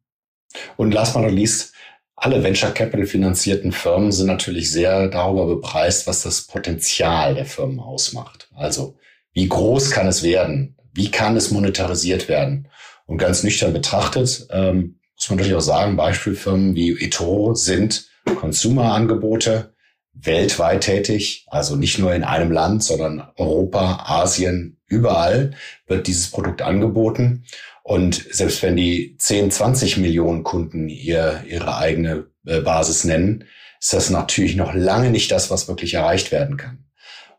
Und 0.77 0.93
last 0.93 1.15
but 1.15 1.23
not 1.23 1.33
least, 1.33 1.75
alle 2.15 2.43
Venture 2.43 2.71
Capital 2.71 3.07
finanzierten 3.07 3.73
Firmen 3.73 4.13
sind 4.13 4.27
natürlich 4.27 4.71
sehr 4.71 5.09
darüber 5.09 5.47
bepreist, 5.47 6.07
was 6.07 6.23
das 6.23 6.47
Potenzial 6.47 7.35
der 7.35 7.47
Firmen 7.47 7.81
ausmacht. 7.81 8.49
Also, 8.55 8.97
wie 9.33 9.49
groß 9.49 9.91
kann 9.91 10.07
es 10.07 10.23
werden? 10.23 10.77
Wie 10.93 11.11
kann 11.11 11.37
es 11.37 11.51
monetarisiert 11.51 12.29
werden? 12.29 12.69
Und 13.07 13.19
ganz 13.19 13.43
nüchtern 13.43 13.73
betrachtet, 13.73 14.47
ähm, 14.51 15.01
muss 15.17 15.31
man 15.31 15.39
natürlich 15.39 15.57
auch 15.57 15.61
sagen, 15.61 15.97
Beispielfirmen 15.97 16.75
wie 16.75 16.93
eToro 16.93 17.55
sind 17.55 18.10
Consumer-Angebote 18.25 19.75
weltweit 20.13 20.83
tätig, 20.83 21.47
also 21.49 21.77
nicht 21.77 21.99
nur 21.99 22.15
in 22.15 22.25
einem 22.25 22.51
Land, 22.51 22.83
sondern 22.83 23.29
Europa, 23.37 24.05
Asien, 24.07 24.79
überall 24.87 25.53
wird 25.87 26.07
dieses 26.07 26.31
Produkt 26.31 26.63
angeboten. 26.63 27.45
Und 27.83 28.27
selbst 28.31 28.63
wenn 28.63 28.77
die 28.77 29.17
10, 29.19 29.51
20 29.51 29.97
Millionen 29.99 30.43
Kunden 30.43 30.89
ihr, 30.89 31.45
ihre 31.49 31.77
eigene 31.77 32.27
äh, 32.47 32.61
Basis 32.61 33.05
nennen, 33.05 33.45
ist 33.81 33.93
das 33.93 34.11
natürlich 34.11 34.57
noch 34.57 34.75
lange 34.75 35.11
nicht 35.11 35.33
das, 35.33 35.51
was 35.51 35.69
wirklich 35.69 35.95
erreicht 35.95 36.33
werden 36.33 36.57
kann. 36.57 36.85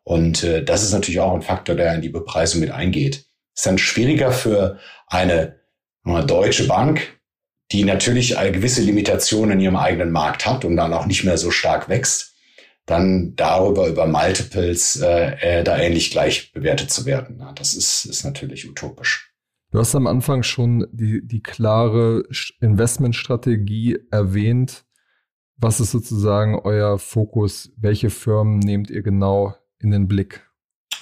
Und 0.04 0.44
äh, 0.44 0.64
das 0.64 0.84
ist 0.84 0.94
natürlich 0.94 1.20
auch 1.20 1.36
ein 1.36 1.44
Faktor, 1.44 1.76
der 1.76 1.94
in 1.94 2.02
die 2.02 2.10
Bepreisung 2.10 2.62
mit 2.62 2.72
eingeht. 2.72 3.26
Ist 3.56 3.66
dann 3.66 3.78
schwieriger 3.78 4.32
für 4.32 4.80
eine, 5.08 5.60
eine 6.04 6.26
deutsche 6.26 6.68
Bank, 6.68 7.21
die 7.72 7.84
natürlich 7.84 8.38
eine 8.38 8.52
gewisse 8.52 8.82
Limitation 8.82 9.52
in 9.52 9.60
ihrem 9.60 9.78
eigenen 9.78 10.12
Markt 10.12 10.46
hat 10.46 10.66
und 10.66 10.76
dann 10.76 10.94
auch 10.94 11.06
nicht 11.06 11.24
mehr 11.24 11.38
so 11.38 11.52
stark 11.52 11.88
wächst, 11.90 12.36
dann 12.86 13.36
darüber 13.36 13.88
über 13.88 14.08
Multiples 14.08 15.00
äh, 15.02 15.60
äh, 15.60 15.64
da 15.64 15.78
ähnlich 15.78 16.12
gleich 16.12 16.52
bewertet 16.52 16.92
zu 16.92 17.06
werden. 17.06 17.42
Das 17.56 17.74
ist, 17.74 18.06
ist 18.06 18.26
natürlich 18.26 18.70
utopisch. 18.70 19.32
Du 19.72 19.80
hast 19.80 19.96
am 19.96 20.08
Anfang 20.08 20.44
schon 20.44 20.86
die, 20.92 21.26
die 21.26 21.42
klare 21.42 22.24
Investmentstrategie 22.60 24.00
erwähnt. 24.12 24.84
Was 25.56 25.80
ist 25.80 25.92
sozusagen 25.92 26.60
euer 26.60 27.00
Fokus? 27.00 27.72
Welche 27.78 28.10
Firmen 28.10 28.60
nehmt 28.60 28.90
ihr 28.90 29.02
genau 29.02 29.56
in 29.80 29.92
den 29.92 30.10
Blick? 30.10 30.46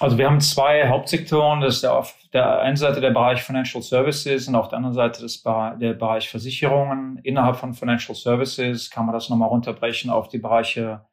Also 0.00 0.16
wir 0.16 0.26
haben 0.26 0.40
zwei 0.40 0.88
Hauptsektoren. 0.88 1.60
Das 1.60 1.76
ist 1.76 1.82
der, 1.82 1.94
auf 1.94 2.16
der 2.32 2.60
einen 2.60 2.76
Seite 2.76 3.02
der 3.02 3.10
Bereich 3.10 3.42
Financial 3.42 3.82
Services 3.82 4.48
und 4.48 4.54
auf 4.54 4.68
der 4.68 4.78
anderen 4.78 4.94
Seite 4.94 5.20
das, 5.20 5.42
der 5.42 5.92
Bereich 5.92 6.30
Versicherungen. 6.30 7.18
Innerhalb 7.22 7.56
von 7.56 7.74
Financial 7.74 8.14
Services 8.16 8.90
kann 8.90 9.04
man 9.04 9.12
das 9.12 9.28
nochmal 9.28 9.50
runterbrechen 9.50 10.10
auf 10.10 10.28
die 10.28 10.38
Bereiche 10.38 11.04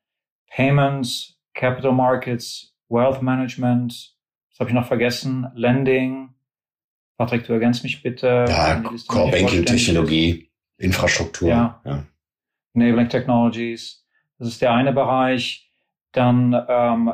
Payments, 0.50 1.38
Capital 1.54 1.92
Markets, 1.92 2.74
Wealth 2.88 3.22
Management. 3.22 4.16
Was 4.52 4.60
habe 4.60 4.70
ich 4.70 4.76
noch 4.76 4.88
vergessen? 4.88 5.52
Lending. 5.54 6.30
Patrick, 7.18 7.46
du 7.46 7.54
ergänzt 7.54 7.84
mich 7.84 8.02
bitte. 8.02 8.46
Ja, 8.48 8.82
Core 9.08 9.32
Banking 9.32 9.66
Technologie, 9.66 10.50
Infrastruktur. 10.78 11.50
Ja. 11.50 11.82
ja. 11.84 12.04
Enabling 12.74 13.10
Technologies. 13.10 14.06
Das 14.40 14.48
ist 14.48 14.62
der 14.62 14.72
eine 14.72 14.94
Bereich. 14.94 15.74
Dann 16.14 16.56
ähm, 16.70 17.12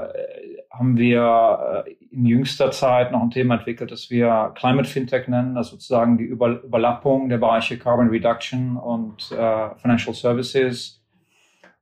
haben 0.74 0.98
wir 0.98 1.86
äh, 1.86 1.96
in 2.12 2.26
jüngster 2.26 2.72
Zeit 2.72 3.12
noch 3.12 3.22
ein 3.22 3.30
Thema 3.30 3.56
entwickelt, 3.56 3.92
das 3.92 4.10
wir 4.10 4.52
Climate 4.56 4.90
Fintech 4.90 5.28
nennen, 5.28 5.56
also 5.56 5.72
sozusagen 5.72 6.18
die 6.18 6.24
Über 6.24 6.64
Überlappung 6.64 7.30
der 7.30 7.38
Bereiche 7.38 7.78
Carbon 7.78 8.10
Reduction 8.10 8.76
und 8.76 9.32
äh, 9.32 9.76
Financial 9.76 10.16
Services. 10.16 11.00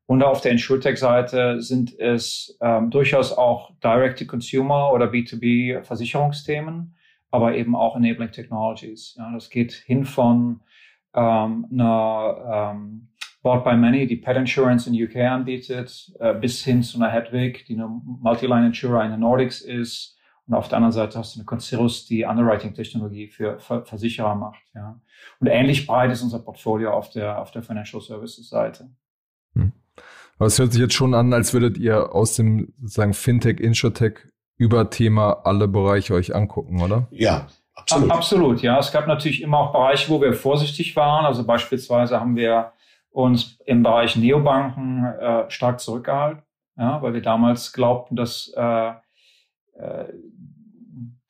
Und 0.08 0.24
auf 0.24 0.42
der 0.42 0.52
InsurTech-Seite 0.52 1.62
sind 1.62 1.98
es 1.98 2.58
ähm, 2.60 2.90
durchaus 2.90 3.32
auch 3.32 3.72
Direct-to-Consumer 3.82 4.92
oder 4.92 5.06
B2B-Versicherungsthemen, 5.06 6.94
aber 7.32 7.56
eben 7.56 7.78
auch 7.78 7.96
Enabling 7.96 8.32
Technologies. 8.32 9.16
Ja, 9.18 9.32
das 9.32 9.50
geht 9.50 9.72
hin 9.72 10.04
von 10.04 10.60
ähm, 11.16 11.66
einer 11.72 12.74
ähm, 12.76 13.08
Bought 13.44 13.64
by 13.64 13.76
Many, 13.76 14.06
die 14.06 14.18
Pet 14.18 14.38
Insurance 14.38 14.88
in 14.88 15.04
UK 15.04 15.16
anbietet, 15.18 16.14
äh, 16.20 16.34
bis 16.34 16.64
hin 16.64 16.84
zu 16.84 16.98
einer 16.98 17.12
Hedwig, 17.12 17.66
die 17.66 17.74
eine 17.74 17.88
Multiline 17.88 18.68
Insurer 18.68 19.04
in 19.04 19.12
den 19.12 19.20
Nordics 19.20 19.62
ist. 19.62 20.18
Und 20.48 20.54
auf 20.54 20.68
der 20.68 20.78
anderen 20.78 20.92
Seite 20.92 21.18
hast 21.18 21.36
du 21.36 21.40
eine 21.40 21.46
Concirrus, 21.46 22.06
die 22.06 22.26
Underwriting-Technologie 22.26 23.28
für 23.28 23.60
Versicherer 23.60 24.36
macht. 24.36 24.62
Ja. 24.76 25.00
Und 25.40 25.48
ähnlich 25.48 25.88
breit 25.88 26.12
ist 26.12 26.22
unser 26.22 26.40
Portfolio 26.40 26.92
auf 26.92 27.10
der, 27.10 27.40
auf 27.40 27.52
der 27.52 27.64
Financial 27.64 28.02
Services-Seite. 28.02 28.90
Hm. 29.56 29.72
Aber 30.38 30.48
es 30.48 30.60
hört 30.60 30.74
sich 30.74 30.82
jetzt 30.82 30.94
schon 30.94 31.14
an, 31.14 31.34
als 31.34 31.54
würdet 31.54 31.78
ihr 31.78 32.14
aus 32.14 32.36
dem 32.36 32.74
sozusagen 32.82 33.14
Fintech, 33.14 33.60
Insurtech 33.60 34.28
über 34.58 34.90
Thema 34.90 35.42
alle 35.46 35.68
Bereiche 35.68 36.14
euch 36.14 36.36
angucken, 36.36 36.82
oder? 36.82 37.08
Ja, 37.12 37.48
absolut. 37.74 38.12
Absolut, 38.12 38.62
ja. 38.62 38.78
Es 38.78 38.92
gab 38.92 39.08
natürlich 39.08 39.42
immer 39.42 39.58
auch 39.60 39.72
Bereiche, 39.72 40.10
wo 40.10 40.22
wir 40.22 40.34
vorsichtig 40.34 40.96
waren. 40.96 41.26
Also 41.26 41.46
beispielsweise 41.46 42.20
haben 42.20 42.36
wir 42.36 42.74
uns 43.12 43.60
im 43.66 43.84
Bereich 43.84 44.16
Neobanken 44.16 45.06
äh, 45.06 45.50
stark 45.50 45.80
zurückgehalten, 45.80 46.44
ja, 46.78 47.02
weil 47.02 47.14
wir 47.14 47.22
damals 47.22 47.74
glaubten, 47.74 48.16
dass 48.16 48.54
äh, 48.56 48.90
äh, 49.74 50.06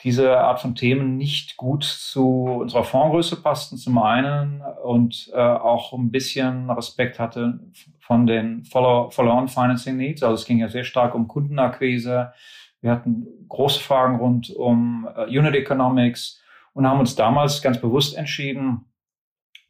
diese 0.04 0.40
Art 0.40 0.60
von 0.60 0.76
Themen 0.76 1.18
nicht 1.18 1.58
gut 1.58 1.84
zu 1.84 2.46
unserer 2.46 2.84
Fondsgröße 2.84 3.42
passten, 3.42 3.78
zum 3.78 3.98
einen, 4.00 4.62
und 4.84 5.30
äh, 5.34 5.40
auch 5.40 5.94
ein 5.94 6.12
bisschen 6.12 6.70
Respekt 6.72 7.20
hatte 7.20 7.60
von 8.00 8.26
den 8.26 8.64
Follow-on-Financing 8.64 9.96
Needs. 9.98 10.24
Also 10.24 10.36
es 10.36 10.46
ging 10.46 10.58
ja 10.58 10.70
sehr 10.70 10.84
stark 10.84 11.14
um 11.14 11.28
Kundenakquise. 11.28 12.34
Wir 12.82 12.92
hatten 12.92 13.28
große 13.48 13.80
Fragen 13.80 14.18
rund 14.18 14.50
um 14.50 15.08
äh, 15.16 15.26
Unit 15.26 15.54
Economics 15.54 16.42
und 16.74 16.88
haben 16.88 17.00
uns 17.00 17.16
damals 17.16 17.62
ganz 17.62 17.80
bewusst 17.80 18.18
entschieden, 18.18 18.91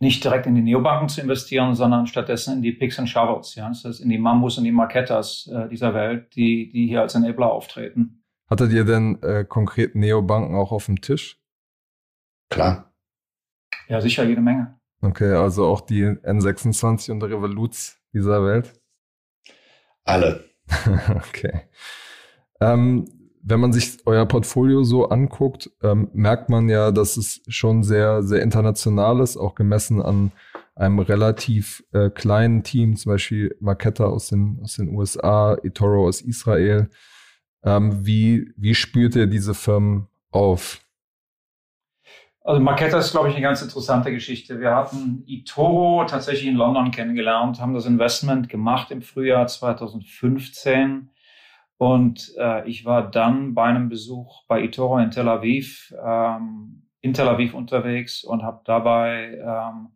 nicht 0.02 0.24
direkt 0.24 0.48
in 0.48 0.56
die 0.56 0.64
Neobanken 0.64 1.10
zu 1.10 1.22
investieren, 1.22 1.76
sondern 1.76 2.08
stattdessen 2.08 2.56
in 2.56 2.62
die 2.64 2.72
Picks 2.72 2.98
and 2.98 3.08
Shovels, 3.08 3.54
ja, 3.56 3.70
das 3.70 3.86
heißt 3.86 4.02
in 4.02 4.10
die 4.10 4.18
Mambus 4.18 4.58
und 4.58 4.64
die 4.64 4.72
Markettas 4.72 5.48
äh, 5.54 5.70
dieser 5.70 5.94
Welt, 5.94 6.36
die, 6.36 6.70
die 6.70 6.88
hier 6.88 7.02
als 7.02 7.14
Enabler 7.14 7.52
auftreten. 7.52 8.24
Hattet 8.50 8.72
ihr 8.74 8.84
denn 8.84 9.22
äh, 9.22 9.46
konkret 9.46 9.96
Neobanken 9.96 10.56
auch 10.56 10.72
auf 10.72 10.88
dem 10.88 11.02
Tisch? 11.02 11.40
Klar. 12.50 12.92
Ja, 13.88 14.02
sicher, 14.02 14.24
jede 14.24 14.42
Menge. 14.42 14.80
Okay, 15.02 15.34
also 15.34 15.68
auch 15.68 15.82
die 15.82 16.04
N26 16.06 17.12
und 17.12 17.24
Revoluts 17.24 18.00
dieser 18.12 18.44
Welt? 18.44 18.74
Alle. 20.04 20.46
okay. 21.16 21.62
Ähm, 22.60 23.21
wenn 23.44 23.60
man 23.60 23.74
sich 23.74 23.98
euer 24.06 24.26
Portfolio 24.26 24.84
so 24.84 25.10
anguckt, 25.10 25.70
ähm, 25.82 26.10
merkt 26.14 26.50
man 26.50 26.70
ja, 26.70 26.92
dass 26.92 27.18
es 27.18 27.42
schon 27.48 27.84
sehr, 27.84 28.24
sehr 28.24 28.42
international 28.42 29.20
ist, 29.22 29.38
auch 29.38 29.56
gemessen 29.56 30.02
an 30.02 30.32
einem 30.76 31.00
relativ 31.00 31.84
äh, 31.92 32.10
kleinen 32.10 32.64
Team, 32.64 32.96
zum 32.96 33.12
Beispiel 33.12 33.56
Marketa 33.60 34.06
aus 34.06 34.30
den, 34.30 34.60
aus 34.64 34.76
den 34.76 34.90
USA, 34.90 35.56
eToro 35.64 36.08
aus 36.08 36.22
Israel. 36.22 36.90
Ähm, 37.64 38.06
wie, 38.06 38.52
wie 38.58 38.74
spürt 38.74 39.16
ihr 39.16 39.28
diese 39.28 39.54
Firmen 39.54 40.08
auf? 40.32 40.82
Also 42.44 42.60
Marketa 42.60 42.98
ist, 42.98 43.12
glaube 43.12 43.30
ich, 43.30 43.36
eine 43.36 43.44
ganz 43.44 43.62
interessante 43.62 44.12
Geschichte. 44.12 44.60
Wir 44.60 44.76
hatten 44.76 45.24
eToro 45.28 46.06
tatsächlich 46.06 46.48
in 46.48 46.56
London 46.56 46.90
kennengelernt, 46.90 47.60
haben 47.60 47.76
das 47.76 47.86
Investment 47.86 48.50
gemacht 48.50 48.90
im 48.90 49.04
Frühjahr 49.04 49.46
2015 49.46 51.10
und 51.82 52.36
äh, 52.38 52.70
ich 52.70 52.86
war 52.86 53.10
dann 53.10 53.56
bei 53.56 53.64
einem 53.64 53.90
Besuch 53.90 54.44
bei 54.48 54.62
eToro 54.62 55.00
in 55.00 55.10
Tel 55.10 55.28
Aviv, 55.28 55.92
ähm, 56.06 56.84
in 57.02 57.16
Tel 57.16 57.28
Aviv 57.28 57.56
unterwegs 57.56 58.24
und 58.24 58.44
habe 58.44 58.62
dabei 58.66 59.40
ähm, 59.44 59.88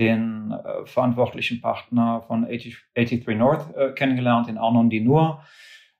den 0.00 0.50
äh, 0.50 0.84
verantwortlichen 0.84 1.60
Partner 1.60 2.22
von 2.26 2.44
80, 2.44 2.76
83 2.96 3.38
North 3.38 3.72
äh, 3.76 3.92
kennengelernt, 3.92 4.48
den 4.48 4.58
Arnon 4.58 4.90
Dinur. 4.90 5.44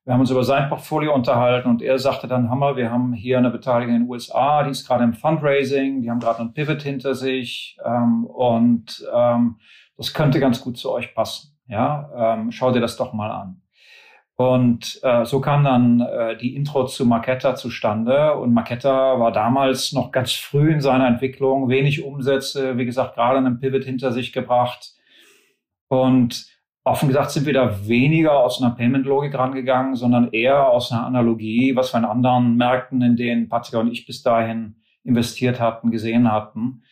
Wir 0.04 0.12
haben 0.12 0.20
uns 0.22 0.32
über 0.32 0.42
sein 0.42 0.68
Portfolio 0.68 1.14
unterhalten 1.14 1.68
und 1.68 1.82
er 1.82 2.00
sagte 2.00 2.26
dann, 2.26 2.50
Hammer, 2.50 2.74
wir 2.74 2.90
haben 2.90 3.12
hier 3.12 3.38
eine 3.38 3.50
Beteiligung 3.50 3.94
in 3.94 4.02
den 4.02 4.10
USA, 4.10 4.64
die 4.64 4.70
ist 4.70 4.88
gerade 4.88 5.04
im 5.04 5.14
Fundraising, 5.14 6.02
die 6.02 6.10
haben 6.10 6.18
gerade 6.18 6.40
einen 6.40 6.52
Pivot 6.52 6.82
hinter 6.82 7.14
sich 7.14 7.78
ähm, 7.84 8.24
und 8.24 9.06
ähm, 9.14 9.60
das 9.96 10.12
könnte 10.12 10.40
ganz 10.40 10.60
gut 10.60 10.78
zu 10.78 10.90
euch 10.90 11.14
passen. 11.14 11.56
Ja, 11.68 12.34
ähm, 12.34 12.50
schau 12.50 12.72
dir 12.72 12.80
das 12.80 12.96
doch 12.96 13.12
mal 13.12 13.30
an. 13.30 13.62
Und 14.40 15.00
äh, 15.02 15.24
so 15.24 15.40
kam 15.40 15.64
dann 15.64 16.00
äh, 16.00 16.36
die 16.36 16.54
Intro 16.54 16.86
zu 16.86 17.04
Marketa 17.04 17.56
zustande. 17.56 18.34
Und 18.34 18.54
Marketa 18.54 19.18
war 19.18 19.32
damals 19.32 19.92
noch 19.92 20.12
ganz 20.12 20.32
früh 20.32 20.72
in 20.72 20.80
seiner 20.80 21.08
Entwicklung, 21.08 21.68
wenig 21.68 22.04
Umsätze, 22.04 22.78
wie 22.78 22.84
gesagt, 22.84 23.16
gerade 23.16 23.38
einen 23.38 23.58
Pivot 23.58 23.82
hinter 23.82 24.12
sich 24.12 24.32
gebracht. 24.32 24.94
Und 25.88 26.46
offen 26.84 27.08
gesagt 27.08 27.32
sind 27.32 27.46
wir 27.46 27.52
da 27.52 27.88
weniger 27.88 28.38
aus 28.38 28.62
einer 28.62 28.76
Payment-Logik 28.76 29.34
rangegangen, 29.34 29.96
sondern 29.96 30.30
eher 30.30 30.68
aus 30.68 30.92
einer 30.92 31.04
Analogie, 31.04 31.74
was 31.74 31.92
wir 31.92 31.98
in 31.98 32.04
anderen 32.04 32.56
Märkten, 32.56 33.02
in 33.02 33.16
denen 33.16 33.48
Patrick 33.48 33.80
und 33.80 33.90
ich 33.90 34.06
bis 34.06 34.22
dahin 34.22 34.76
investiert 35.02 35.58
hatten, 35.58 35.90
gesehen 35.90 36.30
hatten. 36.30 36.84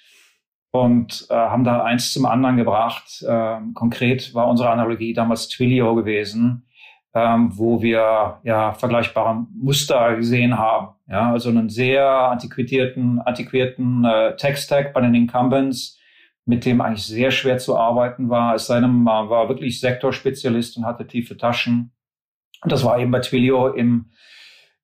und 0.72 1.26
äh, 1.30 1.34
haben 1.34 1.64
da 1.64 1.82
eins 1.84 2.12
zum 2.12 2.26
anderen 2.26 2.56
gebracht. 2.56 3.24
Ähm, 3.26 3.72
konkret 3.74 4.34
war 4.34 4.48
unsere 4.48 4.70
Analogie 4.70 5.12
damals 5.12 5.48
Twilio 5.48 5.94
gewesen, 5.94 6.66
ähm, 7.16 7.50
wo 7.56 7.80
wir 7.80 8.40
ja 8.42 8.74
vergleichbare 8.74 9.46
Muster 9.58 10.16
gesehen 10.16 10.58
haben. 10.58 10.96
Ja, 11.08 11.32
also 11.32 11.48
einen 11.48 11.70
sehr 11.70 12.06
antiquierten, 12.06 13.20
antiquierten 13.20 14.04
äh, 14.04 14.36
Tech-Stack 14.36 14.92
bei 14.92 15.00
den 15.00 15.14
Incumbents, 15.14 15.98
mit 16.44 16.66
dem 16.66 16.82
eigentlich 16.82 17.06
sehr 17.06 17.30
schwer 17.30 17.56
zu 17.56 17.74
arbeiten 17.74 18.28
war. 18.28 18.54
Es 18.54 18.66
sei 18.66 18.80
denn, 18.80 19.02
man 19.02 19.30
war 19.30 19.48
wirklich 19.48 19.80
Sektorspezialist 19.80 20.76
und 20.76 20.84
hatte 20.84 21.06
tiefe 21.06 21.38
Taschen. 21.38 21.92
Und 22.62 22.70
das 22.70 22.84
war 22.84 22.98
eben 22.98 23.10
bei 23.10 23.20
Twilio 23.20 23.68
im 23.68 24.10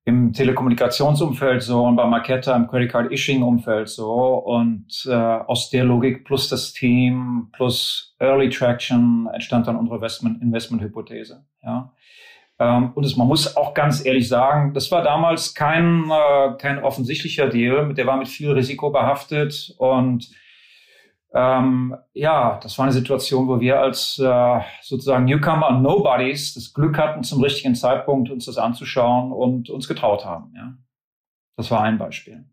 im 0.05 0.33
Telekommunikationsumfeld 0.33 1.63
so 1.63 1.85
und 1.85 1.95
bei 1.95 2.05
Marketa 2.05 2.53
im 2.57 2.67
Credit 2.67 2.91
Card 2.91 3.11
Ishing 3.13 3.41
Umfeld 3.41 3.87
so 3.87 4.35
und 4.35 5.05
äh, 5.07 5.13
aus 5.13 5.69
der 5.69 5.85
Logik 5.85 6.25
plus 6.25 6.49
das 6.49 6.73
Team 6.73 7.47
plus 7.53 8.13
Early 8.19 8.49
Traction 8.49 9.29
entstand 9.31 9.65
dann 9.65 9.77
unsere 9.77 9.95
Investment 9.95 10.41
Investment 10.41 10.83
Hypothese 10.83 11.45
ja 11.61 11.93
und 12.95 13.05
es, 13.05 13.15
man 13.15 13.27
muss 13.27 13.55
auch 13.57 13.73
ganz 13.73 14.05
ehrlich 14.05 14.27
sagen 14.27 14.73
das 14.73 14.91
war 14.91 15.03
damals 15.03 15.53
kein 15.53 16.09
äh, 16.09 16.57
kein 16.57 16.83
offensichtlicher 16.83 17.47
Deal 17.47 17.93
der 17.93 18.05
war 18.05 18.17
mit 18.17 18.27
viel 18.27 18.51
Risiko 18.51 18.89
behaftet 18.89 19.73
und 19.77 20.29
ähm, 21.35 21.95
ja, 22.13 22.59
das 22.61 22.77
war 22.77 22.85
eine 22.85 22.93
Situation, 22.93 23.47
wo 23.47 23.59
wir 23.59 23.79
als 23.79 24.19
äh, 24.19 24.59
sozusagen 24.81 25.25
Newcomer 25.25 25.69
und 25.69 25.81
Nobodies 25.81 26.53
das 26.53 26.73
Glück 26.73 26.97
hatten, 26.97 27.23
zum 27.23 27.41
richtigen 27.41 27.73
Zeitpunkt 27.73 28.29
uns 28.29 28.45
das 28.45 28.57
anzuschauen 28.57 29.31
und 29.31 29.69
uns 29.71 29.87
getraut 29.87 30.25
haben. 30.25 30.53
Ja. 30.55 30.75
Das 31.57 31.71
war 31.71 31.81
ein 31.81 31.97
Beispiel. 31.97 32.45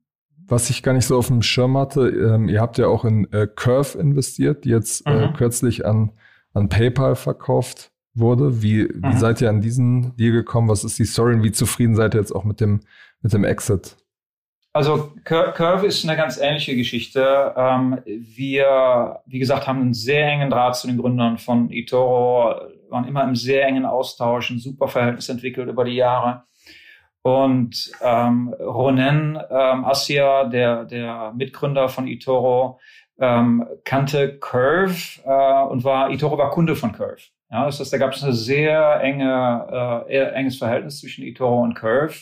Was 0.47 0.71
ich 0.71 0.83
gar 0.83 0.95
nicht 0.95 1.07
so 1.07 1.19
auf 1.19 1.27
dem 1.27 1.43
Schirm 1.43 1.77
hatte, 1.77 2.09
ähm, 2.09 2.49
ihr 2.49 2.61
habt 2.61 2.79
ja 2.79 2.87
auch 2.87 3.05
in 3.05 3.31
äh, 3.33 3.47
Curve 3.47 3.99
investiert, 3.99 4.65
die 4.65 4.71
jetzt 4.71 5.07
äh, 5.07 5.29
mhm. 5.29 5.35
kürzlich 5.35 5.85
an, 5.85 6.13
an 6.55 6.71
PayPal 6.71 7.17
verkauft 7.17 7.93
wurde. 8.15 8.63
Wie, 8.63 8.83
mhm. 8.83 9.03
wie 9.05 9.17
seid 9.17 9.41
ihr 9.41 9.49
an 9.49 9.61
diesen 9.61 10.17
Deal 10.17 10.33
gekommen? 10.33 10.69
Was 10.69 10.85
ist 10.85 10.99
die 10.99 11.05
Story 11.05 11.35
und 11.35 11.43
wie 11.43 11.53
zufrieden 11.53 11.95
seid 11.95 12.15
ihr 12.15 12.21
jetzt 12.21 12.33
auch 12.35 12.45
mit 12.45 12.61
dem, 12.61 12.81
mit 13.23 13.33
dem 13.33 13.45
Exit? 13.45 13.97
Also 14.73 15.13
Curve 15.25 15.87
ist 15.87 16.05
eine 16.05 16.17
ganz 16.17 16.39
ähnliche 16.39 16.77
Geschichte. 16.77 17.55
Ähm, 17.57 18.01
wir, 18.07 19.21
wie 19.27 19.41
gesagt, 19.41 19.67
haben 19.67 19.81
einen 19.81 19.95
sehr 19.95 20.29
engen 20.29 20.49
Draht 20.49 20.77
zu 20.77 20.87
den 20.87 20.99
Gründern 20.99 21.39
von 21.39 21.73
eToro, 21.73 22.55
waren 22.89 23.09
immer 23.09 23.25
im 23.25 23.35
sehr 23.35 23.67
engen 23.67 23.85
Austausch, 23.85 24.51
ein 24.51 24.61
super 24.61 24.87
Verhältnis 24.87 25.29
entwickelt 25.29 25.69
über 25.69 25.85
die 25.85 25.97
Jahre. 25.97 26.45
Und 27.23 27.91
ähm, 28.01 28.55
Ronen 28.61 29.37
ähm, 29.51 29.85
Assia, 29.85 30.45
der, 30.45 30.85
der 30.85 31.33
Mitgründer 31.37 31.89
von 31.89 32.07
eToro, 32.07 32.79
ähm, 33.19 33.67
kannte 33.85 34.39
Curve 34.39 35.21
äh, 35.25 35.63
und 35.65 35.83
war 35.83 36.11
eToro 36.11 36.39
war 36.39 36.51
Kunde 36.51 36.77
von 36.77 36.93
Curve. 36.93 37.23
Ja, 37.51 37.67
das 37.67 37.81
heißt, 37.81 37.93
da 37.93 37.99
gab 37.99 38.13
es 38.13 38.23
ein 38.23 38.33
sehr 38.33 39.01
enge, 39.01 40.05
äh, 40.09 40.33
enges 40.35 40.59
Verhältnis 40.59 41.01
zwischen 41.01 41.25
eToro 41.25 41.63
und 41.63 41.75
Curve. 41.75 42.15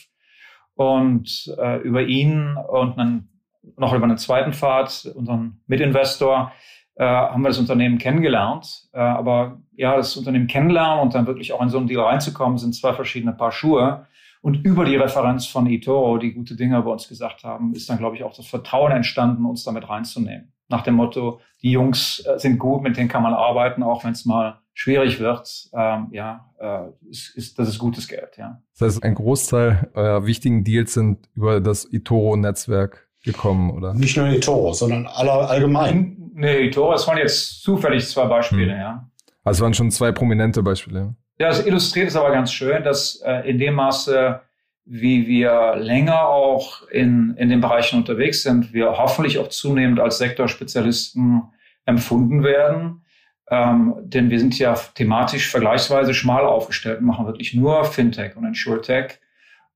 Und 0.75 1.55
äh, 1.59 1.79
über 1.79 2.03
ihn 2.03 2.57
und 2.57 2.99
einen, 2.99 3.41
noch 3.77 3.93
über 3.93 4.05
einen 4.05 4.17
zweiten 4.17 4.53
Pfad, 4.53 5.11
unseren 5.15 5.61
Mitinvestor, 5.67 6.53
äh, 6.95 7.05
haben 7.05 7.43
wir 7.43 7.49
das 7.49 7.59
Unternehmen 7.59 7.99
kennengelernt. 7.99 8.89
Äh, 8.93 9.01
aber 9.01 9.61
ja, 9.77 9.97
das 9.97 10.17
Unternehmen 10.17 10.47
kennenlernen 10.47 11.01
und 11.01 11.15
dann 11.15 11.27
wirklich 11.27 11.53
auch 11.53 11.61
in 11.61 11.69
so 11.69 11.79
einen 11.79 11.89
Deal 11.89 12.03
reinzukommen, 12.03 12.59
sind 12.59 12.75
zwei 12.75 12.93
verschiedene 12.95 13.33
Paar 13.33 13.53
Schuhe. 13.53 14.07
Und 14.41 14.65
über 14.65 14.85
die 14.85 14.97
Referenz 14.97 15.47
von 15.47 15.67
eToro, 15.67 16.17
die 16.19 16.33
gute 16.33 16.57
Dinge 16.57 16.79
über 16.79 16.93
uns 16.93 17.09
gesagt 17.09 17.45
haben, 17.45 17.75
ist 17.75 17.91
dann, 17.91 17.99
glaube 17.99 18.17
ich, 18.17 18.25
auch 18.25 18.35
das 18.35 18.47
Vertrauen 18.47 18.93
entstanden, 18.93 19.45
uns 19.45 19.65
damit 19.65 19.89
reinzunehmen. 19.89 20.53
Nach 20.69 20.83
dem 20.83 20.95
Motto, 20.95 21.41
die 21.63 21.73
Jungs 21.73 22.25
äh, 22.25 22.39
sind 22.39 22.59
gut, 22.59 22.83
mit 22.83 22.97
denen 22.97 23.09
kann 23.09 23.23
man 23.23 23.35
arbeiten, 23.35 23.83
auch 23.83 24.05
wenn 24.05 24.13
es 24.13 24.25
mal 24.25 24.61
schwierig 24.79 25.19
wird, 25.19 25.69
ähm, 25.75 26.07
ja, 26.13 26.49
äh, 26.61 27.11
ist, 27.11 27.37
ist, 27.37 27.59
das 27.59 27.69
ist 27.69 27.81
gutes 27.81 28.07
Geld, 28.07 28.37
ja. 28.37 28.63
Das 28.79 28.95
heißt, 28.95 29.03
ein 29.03 29.17
Großteil 29.17 29.91
eurer 29.95 30.25
wichtigen 30.25 30.63
Deals 30.63 30.95
sind 30.95 31.29
über 31.35 31.61
das 31.61 31.93
eToro-Netzwerk 31.93 33.09
gekommen, 33.25 33.73
oder? 33.73 33.93
Nicht 33.93 34.17
nur 34.17 34.29
eToro, 34.29 34.73
sondern 34.73 35.09
aller, 35.09 35.51
allgemein. 35.51 36.31
Nee, 36.33 36.69
eToro, 36.69 36.93
das 36.93 37.09
waren 37.09 37.19
jetzt 37.19 37.61
zufällig 37.61 38.07
zwei 38.07 38.27
Beispiele, 38.27 38.73
hm. 38.73 38.81
ja. 38.81 39.11
Also 39.43 39.65
waren 39.65 39.75
schon 39.75 39.91
zwei 39.91 40.13
prominente 40.13 40.63
Beispiele. 40.63 41.17
Ja, 41.41 41.49
das 41.49 41.67
illustriert 41.67 42.09
es 42.09 42.17
aber 42.17 42.31
ganz 42.31 42.53
schön, 42.53 42.85
dass 42.85 43.21
äh, 43.25 43.51
in 43.51 43.59
dem 43.59 43.75
Maße, 43.75 44.41
wie 44.85 45.27
wir 45.27 45.75
länger 45.75 46.29
auch 46.29 46.87
in, 46.89 47.35
in 47.37 47.49
den 47.49 47.61
Bereichen 47.61 47.97
unterwegs 47.99 48.45
sind, 48.45 48.73
wir 48.73 48.97
hoffentlich 48.97 49.39
auch 49.39 49.49
zunehmend 49.49 49.99
als 49.99 50.19
Sektorspezialisten 50.19 51.43
empfunden 51.85 52.45
werden 52.45 53.03
ähm, 53.51 53.95
denn 54.01 54.31
wir 54.31 54.39
sind 54.39 54.59
ja 54.59 54.75
thematisch 54.75 55.51
vergleichsweise 55.51 56.15
schmal 56.15 56.45
aufgestellt, 56.45 57.01
machen 57.01 57.27
wirklich 57.27 57.55
nur 57.55 57.85
Fintech 57.85 58.37
und 58.37 58.45
Insurtech. 58.45 59.21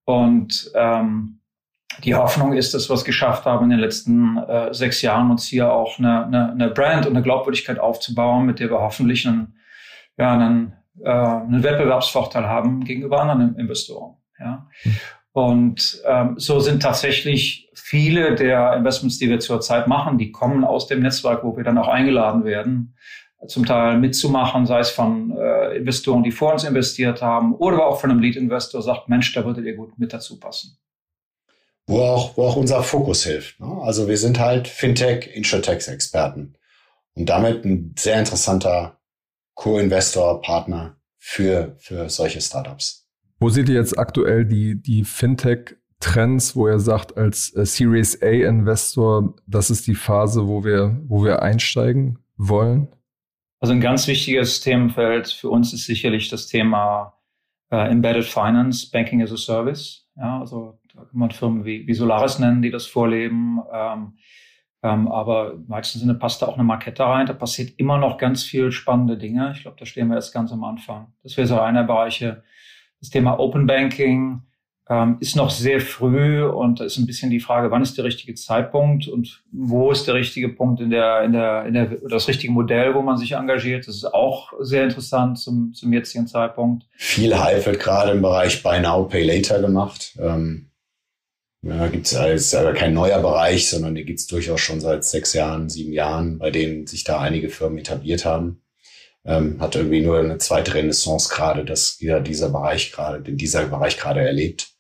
Und 0.05 0.71
ähm, 0.75 1.41
die 2.05 2.15
Hoffnung 2.15 2.53
ist, 2.55 2.75
dass 2.75 2.89
wir 2.89 2.95
es 2.95 3.05
geschafft 3.05 3.45
haben, 3.45 3.65
in 3.65 3.71
den 3.71 3.79
letzten 3.79 4.39
äh, 4.39 4.73
sechs 4.73 5.03
Jahren 5.03 5.31
uns 5.31 5.47
hier 5.47 5.73
auch 5.73 5.99
eine, 5.99 6.27
eine, 6.27 6.53
eine 6.53 6.71
Brand 6.71 7.07
und 7.07 7.15
eine 7.15 7.23
Glaubwürdigkeit 7.23 7.79
aufzubauen, 7.79 8.47
mit 8.47 8.61
der 8.61 8.71
wir 8.71 8.81
hoffentlich 8.81 9.27
einen, 9.27 9.57
ja, 10.19 10.33
einen, 10.33 10.75
äh, 11.03 11.11
einen 11.11 11.63
Wettbewerbsvorteil 11.63 12.47
haben 12.47 12.85
gegenüber 12.85 13.21
anderen 13.21 13.57
Investoren. 13.57 14.17
Ja. 14.39 14.69
Und 15.33 16.03
ähm, 16.07 16.35
so 16.39 16.61
sind 16.61 16.83
tatsächlich 16.83 17.71
viele 17.75 18.35
der 18.35 18.75
Investments, 18.75 19.19
die 19.19 19.31
wir 19.31 19.41
zurzeit 19.41 19.87
machen, 19.87 20.19
die 20.19 20.31
kommen 20.31 20.65
aus 20.65 20.87
dem 20.87 21.01
Netzwerk, 21.01 21.43
wo 21.43 21.57
wir 21.57 21.65
dann 21.65 21.79
auch 21.79 21.89
eingeladen 21.89 22.45
werden, 22.45 22.95
zum 23.49 23.67
Teil 23.67 23.99
mitzumachen, 23.99 24.67
sei 24.67 24.81
es 24.81 24.91
von 24.91 25.37
äh, 25.37 25.77
Investoren, 25.77 26.23
die 26.23 26.31
vor 26.31 26.53
uns 26.53 26.65
investiert 26.65 27.23
haben, 27.23 27.55
oder 27.55 27.87
auch 27.87 28.01
von 28.01 28.11
einem 28.11 28.21
Lead-Investor 28.21 28.83
sagt, 28.83 29.09
Mensch, 29.09 29.33
da 29.35 29.45
würdet 29.45 29.65
ihr 29.65 29.75
gut 29.75 29.99
mit 29.99 30.13
dazu 30.13 30.39
passen. 30.39 30.79
Wo 31.87 32.01
auch, 32.01 32.37
wo 32.37 32.45
auch 32.45 32.57
unser 32.57 32.83
Fokus 32.83 33.25
hilft. 33.25 33.59
Ne? 33.59 33.67
Also 33.83 34.07
wir 34.09 34.17
sind 34.17 34.39
halt 34.39 34.69
Fintech, 34.69 35.35
Insurtech-Experten 35.35 36.55
und 37.15 37.29
damit 37.29 37.65
ein 37.65 37.95
sehr 37.99 38.19
interessanter 38.19 39.01
Co-Investor, 39.55 40.41
Partner 40.41 40.97
für, 41.19 41.77
für 41.79 42.09
solche 42.09 42.41
Startups. 42.41 43.09
Wo 43.41 43.49
seht 43.49 43.69
ihr 43.69 43.75
jetzt 43.75 43.99
aktuell 43.99 44.45
die, 44.45 44.81
die 44.81 45.05
Fintech-Trends, 45.05 46.55
wo 46.55 46.69
ihr 46.69 46.79
sagt, 46.79 47.17
als 47.17 47.55
äh, 47.57 47.67
Series 47.67 48.23
A-Investor, 48.23 49.35
das 49.49 49.71
ist 49.71 49.89
die 49.89 49.97
Phase, 49.97 50.47
wo 50.47 50.65
wir, 50.65 51.01
wo 51.07 51.25
wir 51.25 51.43
einsteigen 51.43 52.21
wollen? 52.37 52.89
Also 53.63 53.75
ein 53.75 53.81
ganz 53.81 54.09
wichtiges 54.09 54.61
Themenfeld 54.61 55.29
für 55.29 55.49
uns 55.49 55.73
ist 55.73 55.87
sicherlich 55.87 56.29
das 56.29 56.49
Thema 56.49 57.17
äh, 57.71 57.93
Embedded 57.93 58.25
Finance, 58.25 58.91
Banking 58.91 59.23
as 59.23 59.31
a 59.31 59.37
Service. 59.37 60.09
Ja, 60.17 60.41
also 60.41 60.81
da 60.93 61.03
kann 61.05 61.17
man 61.17 61.31
Firmen 61.31 61.65
wie, 61.65 61.87
wie 61.87 61.95
Solaris 61.95 62.41
nennen, 62.41 62.61
die 62.61 62.73
das 62.73 62.87
vorleben. 62.87 63.61
Ähm, 63.73 64.19
ähm, 64.83 65.07
aber 65.07 65.53
im 65.53 65.69
weitesten 65.69 66.01
Sinne 66.01 66.17
passt 66.17 66.43
da 66.43 66.47
auch 66.47 66.55
eine 66.55 66.65
Markette 66.65 67.05
rein. 67.05 67.27
Da 67.27 67.35
passiert 67.35 67.79
immer 67.79 67.99
noch 67.99 68.19
ganz 68.19 68.43
viel 68.43 68.73
spannende 68.73 69.17
Dinge. 69.17 69.53
Ich 69.55 69.63
glaube, 69.63 69.77
da 69.79 69.87
stehen 69.87 70.09
wir 70.09 70.17
jetzt 70.17 70.33
ganz 70.33 70.51
am 70.51 70.65
Anfang. 70.65 71.13
Das 71.23 71.37
wäre 71.37 71.47
so 71.47 71.61
einer 71.61 71.85
Bereiche. 71.85 72.43
Das 72.99 73.11
Thema 73.11 73.39
Open 73.39 73.69
Banking, 73.69 74.43
ähm, 74.93 75.17
ist 75.21 75.37
noch 75.37 75.49
sehr 75.49 75.81
früh 75.81 76.45
und 76.45 76.81
da 76.81 76.85
ist 76.85 76.99
ein 76.99 77.07
bisschen 77.07 77.31
die 77.31 77.41
Frage, 77.41 77.71
wann 77.71 77.83
ist 77.83 77.97
der 77.97 78.05
richtige 78.05 78.35
Zeitpunkt 78.35 79.09
und 79.09 79.43
wo 79.51 79.91
ist 79.91 80.07
der 80.07 80.15
richtige 80.15 80.51
Punkt 80.51 80.83
in 80.83 80.91
der, 80.91 81.23
in 81.23 81.33
der, 81.33 81.65
in 81.65 81.73
der, 81.73 81.87
das 82.11 82.29
richtige 82.29 82.53
Modell, 82.53 82.95
wo 82.95 83.01
man 83.01 83.17
sich 83.17 83.33
engagiert. 83.33 83.89
Das 83.89 83.97
ist 83.97 84.13
auch 84.13 84.53
sehr 84.61 84.85
interessant 84.85 85.39
zum, 85.39 85.73
zum 85.73 85.93
jetzigen 85.95 86.27
Zeitpunkt. 86.27 86.85
Viel 86.97 87.39
Hype 87.39 87.65
wird 87.65 87.81
gerade 87.81 88.13
im 88.13 88.21
Bereich 88.21 88.63
Buy 88.63 88.81
Now, 88.81 89.05
Pay 89.05 89.25
Later 89.25 89.63
gemacht. 89.63 90.15
Ähm, 90.21 90.71
ja, 91.63 91.87
gibt 91.87 92.07
es 92.07 92.15
als 92.15 92.55
aber 92.55 92.75
kein 92.75 92.93
neuer 92.93 93.21
Bereich, 93.21 93.71
sondern 93.71 93.95
die 93.95 94.05
gibt 94.05 94.19
es 94.19 94.27
durchaus 94.27 94.61
schon 94.61 94.81
seit 94.81 95.05
sechs 95.05 95.33
Jahren, 95.33 95.71
sieben 95.71 95.93
Jahren, 95.93 96.39
bei 96.39 96.51
denen 96.51 96.87
sich 96.87 97.05
da 97.05 97.21
einige 97.21 97.49
Firmen 97.49 97.79
etabliert 97.79 98.27
haben. 98.27 98.61
Ähm, 99.25 99.61
hat 99.61 99.77
irgendwie 99.77 100.03
nur 100.03 100.19
eine 100.19 100.39
zweite 100.39 100.75
Renaissance 100.75 101.33
gerade, 101.33 101.65
dass 101.65 101.97
dieser 101.99 102.49
Bereich 102.51 102.91
gerade, 102.91 103.23
dieser 103.23 103.65
Bereich 103.67 103.97
gerade 103.97 104.21
erlebt. 104.21 104.72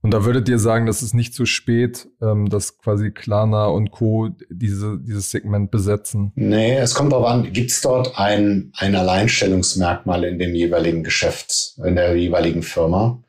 Und 0.00 0.14
da 0.14 0.24
würdet 0.24 0.48
ihr 0.48 0.60
sagen, 0.60 0.86
das 0.86 1.02
ist 1.02 1.12
nicht 1.12 1.34
zu 1.34 1.44
spät, 1.44 2.08
ähm, 2.22 2.48
dass 2.48 2.78
quasi 2.78 3.10
Klarna 3.10 3.66
und 3.66 3.90
Co. 3.90 4.28
diese, 4.48 4.98
dieses 5.00 5.30
Segment 5.30 5.72
besetzen? 5.72 6.32
Nee, 6.36 6.76
es 6.76 6.94
kommt 6.94 7.12
darauf 7.12 7.26
an, 7.26 7.52
gibt 7.52 7.72
es 7.72 7.80
dort 7.80 8.16
ein, 8.16 8.70
ein 8.76 8.94
Alleinstellungsmerkmal 8.94 10.22
in 10.24 10.38
dem 10.38 10.54
jeweiligen 10.54 11.02
Geschäft, 11.02 11.74
in 11.84 11.96
der 11.96 12.14
jeweiligen 12.16 12.62
Firma? 12.62 13.22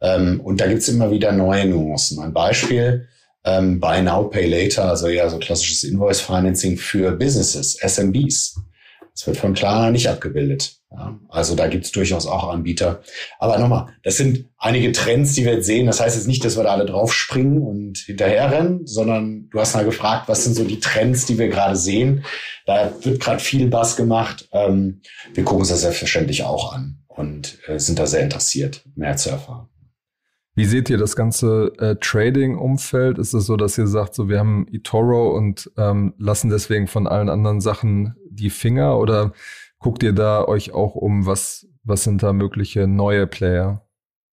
Ähm, 0.00 0.40
und 0.40 0.60
da 0.60 0.66
gibt 0.66 0.80
es 0.80 0.88
immer 0.88 1.10
wieder 1.10 1.30
neue 1.32 1.66
Nuancen. 1.66 2.18
Ein 2.22 2.32
Beispiel, 2.32 3.06
ähm, 3.44 3.78
Buy 3.78 4.02
Now, 4.02 4.24
Pay 4.24 4.46
Later, 4.46 4.86
also 4.86 5.08
ja 5.08 5.28
so 5.28 5.38
klassisches 5.38 5.84
Invoice 5.84 6.20
Financing 6.20 6.78
für 6.78 7.12
Businesses, 7.12 7.76
SMBs. 7.76 8.58
Es 9.14 9.26
wird 9.26 9.36
von 9.36 9.52
Klarna 9.54 9.90
nicht 9.90 10.08
abgebildet. 10.08 10.78
Ja, 10.96 11.18
also 11.28 11.56
da 11.56 11.66
gibt 11.66 11.84
es 11.86 11.92
durchaus 11.92 12.26
auch 12.26 12.48
Anbieter. 12.48 13.02
Aber 13.40 13.58
nochmal, 13.58 13.88
das 14.04 14.16
sind 14.16 14.48
einige 14.58 14.92
Trends, 14.92 15.32
die 15.34 15.44
wir 15.44 15.54
jetzt 15.54 15.66
sehen. 15.66 15.86
Das 15.86 16.00
heißt 16.00 16.16
jetzt 16.16 16.28
nicht, 16.28 16.44
dass 16.44 16.56
wir 16.56 16.62
da 16.62 16.70
alle 16.70 16.86
draufspringen 16.86 17.62
und 17.62 17.98
hinterherrennen, 17.98 18.86
sondern 18.86 19.48
du 19.50 19.58
hast 19.58 19.74
mal 19.74 19.84
gefragt, 19.84 20.28
was 20.28 20.44
sind 20.44 20.54
so 20.54 20.64
die 20.64 20.78
Trends, 20.78 21.26
die 21.26 21.38
wir 21.38 21.48
gerade 21.48 21.74
sehen. 21.74 22.24
Da 22.66 22.92
wird 23.02 23.20
gerade 23.20 23.40
viel 23.40 23.68
Bass 23.68 23.96
gemacht. 23.96 24.48
Ähm, 24.52 25.00
wir 25.32 25.44
gucken 25.44 25.62
es 25.62 25.70
ja 25.70 25.76
selbstverständlich 25.76 26.44
auch 26.44 26.72
an 26.72 26.98
und 27.08 27.58
äh, 27.66 27.78
sind 27.78 27.98
da 27.98 28.06
sehr 28.06 28.22
interessiert, 28.22 28.84
mehr 28.94 29.16
zu 29.16 29.30
erfahren. 29.30 29.68
Wie 30.56 30.66
seht 30.66 30.88
ihr 30.88 30.98
das 30.98 31.16
ganze 31.16 31.72
äh, 31.78 31.96
Trading-Umfeld? 31.96 33.18
Ist 33.18 33.34
es 33.34 33.46
so, 33.46 33.56
dass 33.56 33.76
ihr 33.76 33.88
sagt, 33.88 34.14
so 34.14 34.28
wir 34.28 34.38
haben 34.38 34.68
eToro 34.70 35.36
und 35.36 35.72
ähm, 35.76 36.14
lassen 36.18 36.48
deswegen 36.48 36.86
von 36.86 37.08
allen 37.08 37.28
anderen 37.28 37.60
Sachen 37.60 38.14
die 38.30 38.50
Finger? 38.50 38.98
Oder 39.00 39.32
guckt 39.84 40.02
ihr 40.02 40.14
da 40.14 40.46
euch 40.46 40.72
auch 40.72 40.94
um, 40.94 41.26
was, 41.26 41.68
was 41.82 42.04
sind 42.04 42.22
da 42.22 42.32
mögliche 42.32 42.86
neue 42.86 43.26
Player? 43.26 43.86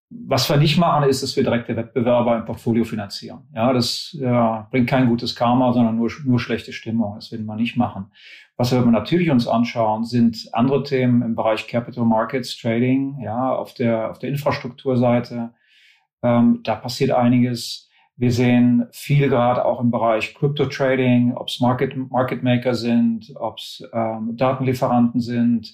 Was 0.09 0.49
wir 0.49 0.55
nicht 0.55 0.77
machen, 0.77 1.09
ist, 1.09 1.23
dass 1.23 1.35
wir 1.35 1.43
direkte 1.43 1.75
Wettbewerber 1.75 2.37
im 2.37 2.45
Portfolio 2.45 2.85
finanzieren. 2.85 3.49
Ja, 3.53 3.73
das 3.73 4.15
ja, 4.17 4.69
bringt 4.71 4.89
kein 4.89 5.09
gutes 5.09 5.35
Karma, 5.35 5.73
sondern 5.73 5.97
nur, 5.97 6.09
nur 6.23 6.39
schlechte 6.39 6.71
Stimmung. 6.71 7.15
Das 7.15 7.33
werden 7.33 7.45
wir 7.45 7.57
nicht 7.57 7.75
machen. 7.75 8.11
Was 8.55 8.71
wir 8.71 8.79
natürlich 8.85 9.29
uns 9.29 9.45
anschauen, 9.45 10.05
sind 10.05 10.47
andere 10.53 10.83
Themen 10.83 11.21
im 11.21 11.35
Bereich 11.35 11.67
Capital 11.67 12.05
Markets, 12.05 12.57
Trading, 12.57 13.19
ja, 13.21 13.53
auf 13.53 13.73
der, 13.73 14.09
auf 14.09 14.19
der 14.19 14.29
Infrastrukturseite 14.29 15.51
ähm, 16.23 16.61
da 16.63 16.75
passiert 16.75 17.11
einiges. 17.11 17.89
Wir 18.21 18.31
sehen 18.31 18.85
viel 18.91 19.29
gerade 19.29 19.65
auch 19.65 19.81
im 19.81 19.89
Bereich 19.89 20.35
Crypto 20.35 20.67
Trading, 20.67 21.33
ob 21.33 21.47
es 21.47 21.59
Market, 21.59 21.97
Market 22.11 22.43
Maker 22.43 22.75
sind, 22.75 23.33
ob 23.33 23.57
es 23.57 23.83
ähm, 23.93 24.37
Datenlieferanten 24.37 25.19
sind. 25.19 25.73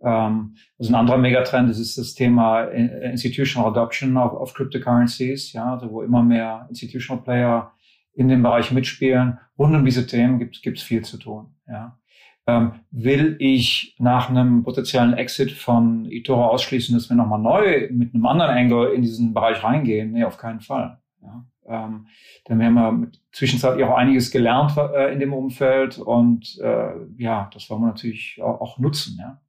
Ähm, 0.00 0.54
also 0.78 0.92
ein 0.92 0.94
anderer 0.94 1.18
Megatrend 1.18 1.68
das 1.68 1.80
ist 1.80 1.98
das 1.98 2.14
Thema 2.14 2.66
Institutional 2.66 3.70
Adoption 3.70 4.16
of, 4.16 4.32
of 4.32 4.54
Cryptocurrencies, 4.54 5.52
ja, 5.54 5.72
also 5.72 5.90
wo 5.90 6.02
immer 6.02 6.22
mehr 6.22 6.66
Institutional 6.68 7.20
Player 7.20 7.72
in 8.14 8.28
dem 8.28 8.44
Bereich 8.44 8.70
mitspielen. 8.70 9.38
Rund 9.58 9.74
um 9.74 9.84
diese 9.84 10.06
Themen 10.06 10.38
gibt 10.38 10.78
es 10.78 10.82
viel 10.84 11.02
zu 11.02 11.16
tun. 11.18 11.56
Ja. 11.66 11.98
Ähm, 12.46 12.74
will 12.92 13.34
ich 13.40 13.96
nach 13.98 14.30
einem 14.30 14.62
potenziellen 14.62 15.14
Exit 15.14 15.50
von 15.50 16.06
eToro 16.08 16.46
ausschließen, 16.46 16.94
dass 16.94 17.10
wir 17.10 17.16
nochmal 17.16 17.40
neu 17.40 17.88
mit 17.90 18.14
einem 18.14 18.24
anderen 18.24 18.52
Angle 18.52 18.92
in 18.92 19.02
diesen 19.02 19.34
Bereich 19.34 19.64
reingehen? 19.64 20.12
Nee, 20.12 20.22
auf 20.22 20.38
keinen 20.38 20.60
Fall. 20.60 21.00
Ja. 21.22 21.44
Ähm, 21.68 22.06
wir 22.46 22.66
haben 22.66 22.76
ja 22.76 23.10
zwischenzeitlich 23.32 23.84
auch 23.84 23.96
einiges 23.96 24.30
gelernt 24.30 24.76
äh, 24.76 25.12
in 25.12 25.20
dem 25.20 25.32
Umfeld 25.32 25.98
und 25.98 26.58
äh, 26.60 26.94
ja, 27.16 27.50
das 27.52 27.68
wollen 27.68 27.82
wir 27.82 27.88
natürlich 27.88 28.40
auch, 28.42 28.60
auch 28.60 28.78
nutzen. 28.78 29.18
Ja. 29.20 29.40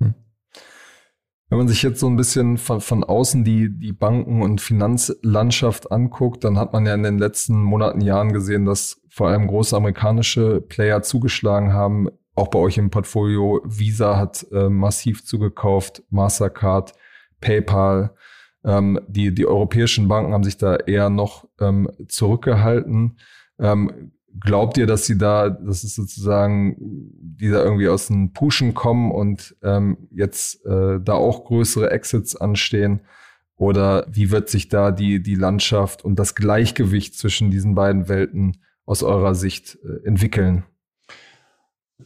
Hm. 0.00 0.14
Wenn 1.48 1.58
man 1.58 1.68
sich 1.68 1.82
jetzt 1.82 2.00
so 2.00 2.08
ein 2.08 2.16
bisschen 2.16 2.58
von, 2.58 2.80
von 2.80 3.04
außen 3.04 3.44
die, 3.44 3.68
die 3.70 3.92
Banken- 3.92 4.42
und 4.42 4.60
Finanzlandschaft 4.60 5.92
anguckt, 5.92 6.42
dann 6.42 6.58
hat 6.58 6.72
man 6.72 6.86
ja 6.86 6.94
in 6.94 7.02
den 7.02 7.18
letzten 7.18 7.62
Monaten, 7.62 8.00
Jahren 8.00 8.32
gesehen, 8.32 8.64
dass 8.64 9.00
vor 9.08 9.28
allem 9.28 9.46
große 9.46 9.76
amerikanische 9.76 10.60
Player 10.60 11.02
zugeschlagen 11.02 11.72
haben, 11.72 12.08
auch 12.34 12.48
bei 12.48 12.58
euch 12.58 12.78
im 12.78 12.90
Portfolio. 12.90 13.62
Visa 13.64 14.16
hat 14.16 14.44
äh, 14.50 14.68
massiv 14.68 15.24
zugekauft, 15.24 16.02
Mastercard, 16.10 16.94
PayPal. 17.40 18.16
Ähm, 18.64 19.00
die, 19.08 19.34
die 19.34 19.46
europäischen 19.46 20.08
Banken 20.08 20.32
haben 20.32 20.44
sich 20.44 20.56
da 20.56 20.76
eher 20.76 21.10
noch 21.10 21.46
ähm, 21.60 21.90
zurückgehalten. 22.08 23.18
Ähm, 23.58 24.12
glaubt 24.40 24.78
ihr, 24.78 24.86
dass 24.86 25.06
sie 25.06 25.18
da, 25.18 25.50
das 25.50 25.84
ist 25.84 25.94
sozusagen, 25.94 26.76
die 26.78 27.50
da 27.50 27.62
irgendwie 27.62 27.88
aus 27.88 28.08
den 28.08 28.32
Pushen 28.32 28.74
kommen 28.74 29.10
und 29.10 29.56
ähm, 29.62 30.08
jetzt 30.10 30.64
äh, 30.64 30.98
da 31.00 31.14
auch 31.14 31.44
größere 31.44 31.90
Exits 31.90 32.36
anstehen? 32.36 33.00
Oder 33.56 34.06
wie 34.10 34.30
wird 34.30 34.48
sich 34.48 34.68
da 34.68 34.90
die, 34.90 35.22
die 35.22 35.36
Landschaft 35.36 36.04
und 36.04 36.18
das 36.18 36.34
Gleichgewicht 36.34 37.16
zwischen 37.16 37.50
diesen 37.50 37.74
beiden 37.74 38.08
Welten 38.08 38.58
aus 38.84 39.02
eurer 39.02 39.34
Sicht 39.34 39.78
äh, 39.84 40.06
entwickeln? 40.06 40.64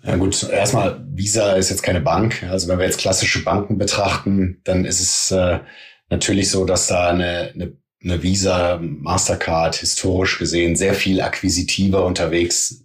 Ja 0.03 0.17
gut, 0.17 0.49
erstmal, 0.51 1.05
Visa 1.09 1.53
ist 1.53 1.71
jetzt 1.71 1.83
keine 1.83 2.03
Bank. 2.03 2.43
Also 2.51 2.69
wenn 2.69 2.79
wir 2.79 2.85
jetzt 2.85 3.01
klassische 3.01 3.43
Banken 3.43 3.79
betrachten, 3.79 4.61
dann 4.65 4.85
ist 4.85 5.01
es 5.01 5.31
äh, 5.31 5.61
natürlich 6.09 6.51
so, 6.51 6.65
dass 6.65 6.87
da 6.87 7.09
eine, 7.09 7.53
eine, 7.55 7.77
eine 8.03 8.23
Visa, 8.23 8.79
Mastercard 8.81 9.77
historisch 9.77 10.39
gesehen 10.39 10.77
sehr 10.77 10.95
viel 10.95 11.21
akquisitiver 11.21 12.05
unterwegs 12.05 12.85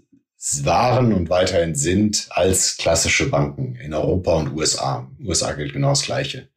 waren 0.63 1.13
und 1.13 1.29
weiterhin 1.29 1.75
sind 1.75 2.27
als 2.31 2.77
klassische 2.77 3.29
Banken 3.29 3.75
in 3.75 3.93
Europa 3.93 4.33
und 4.33 4.53
USA. 4.53 5.09
USA 5.23 5.53
gilt 5.53 5.73
genau 5.73 5.89
das 5.89 6.03
Gleiche. 6.03 6.49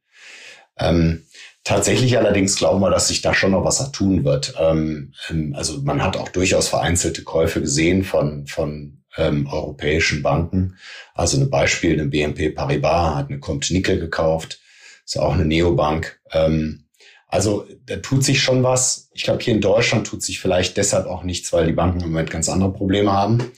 Ähm, 0.79 1.25
tatsächlich 1.63 2.19
allerdings 2.19 2.57
glauben 2.57 2.81
wir, 2.81 2.91
dass 2.91 3.09
sich 3.09 3.23
da 3.23 3.33
schon 3.33 3.53
noch 3.53 3.65
was 3.65 3.93
tun 3.93 4.25
wird. 4.25 4.55
Ähm, 4.59 5.13
ähm, 5.31 5.55
also 5.57 5.83
man 5.83 6.03
hat 6.03 6.17
auch 6.17 6.29
durchaus 6.29 6.69
vereinzelte 6.69 7.23
Käufe 7.23 7.61
gesehen 7.61 8.03
von, 8.03 8.47
von 8.47 9.03
ähm, 9.17 9.47
europäischen 9.47 10.23
Banken. 10.23 10.77
Also 11.15 11.41
ein 11.41 11.49
Beispiel, 11.49 11.93
eine 11.93 12.09
BNP 12.09 12.51
Paribas 12.51 13.15
hat 13.15 13.29
eine 13.29 13.39
Comte 13.39 13.73
Nickel 13.73 14.01
gekauft, 14.01 14.61
ist 15.07 15.19
auch 15.19 15.35
eine 15.35 15.45
Neobank. 15.45 16.21
Ähm, 16.33 16.85
also 17.29 17.67
da 17.87 17.97
tut 17.97 18.25
sich 18.25 18.43
schon 18.43 18.63
was. 18.63 19.11
Ich 19.15 19.25
glaube, 19.25 19.43
hier 19.43 19.55
in 19.55 19.61
Deutschland 19.61 20.07
tut 20.07 20.23
sich 20.23 20.41
vielleicht 20.41 20.77
deshalb 20.77 21.07
auch 21.07 21.23
nichts, 21.23 21.53
weil 21.53 21.67
die 21.67 21.73
Banken 21.73 22.01
im 22.01 22.11
Moment 22.11 22.31
ganz 22.31 22.49
andere 22.49 22.73
Probleme 22.73 23.13
haben. 23.13 23.53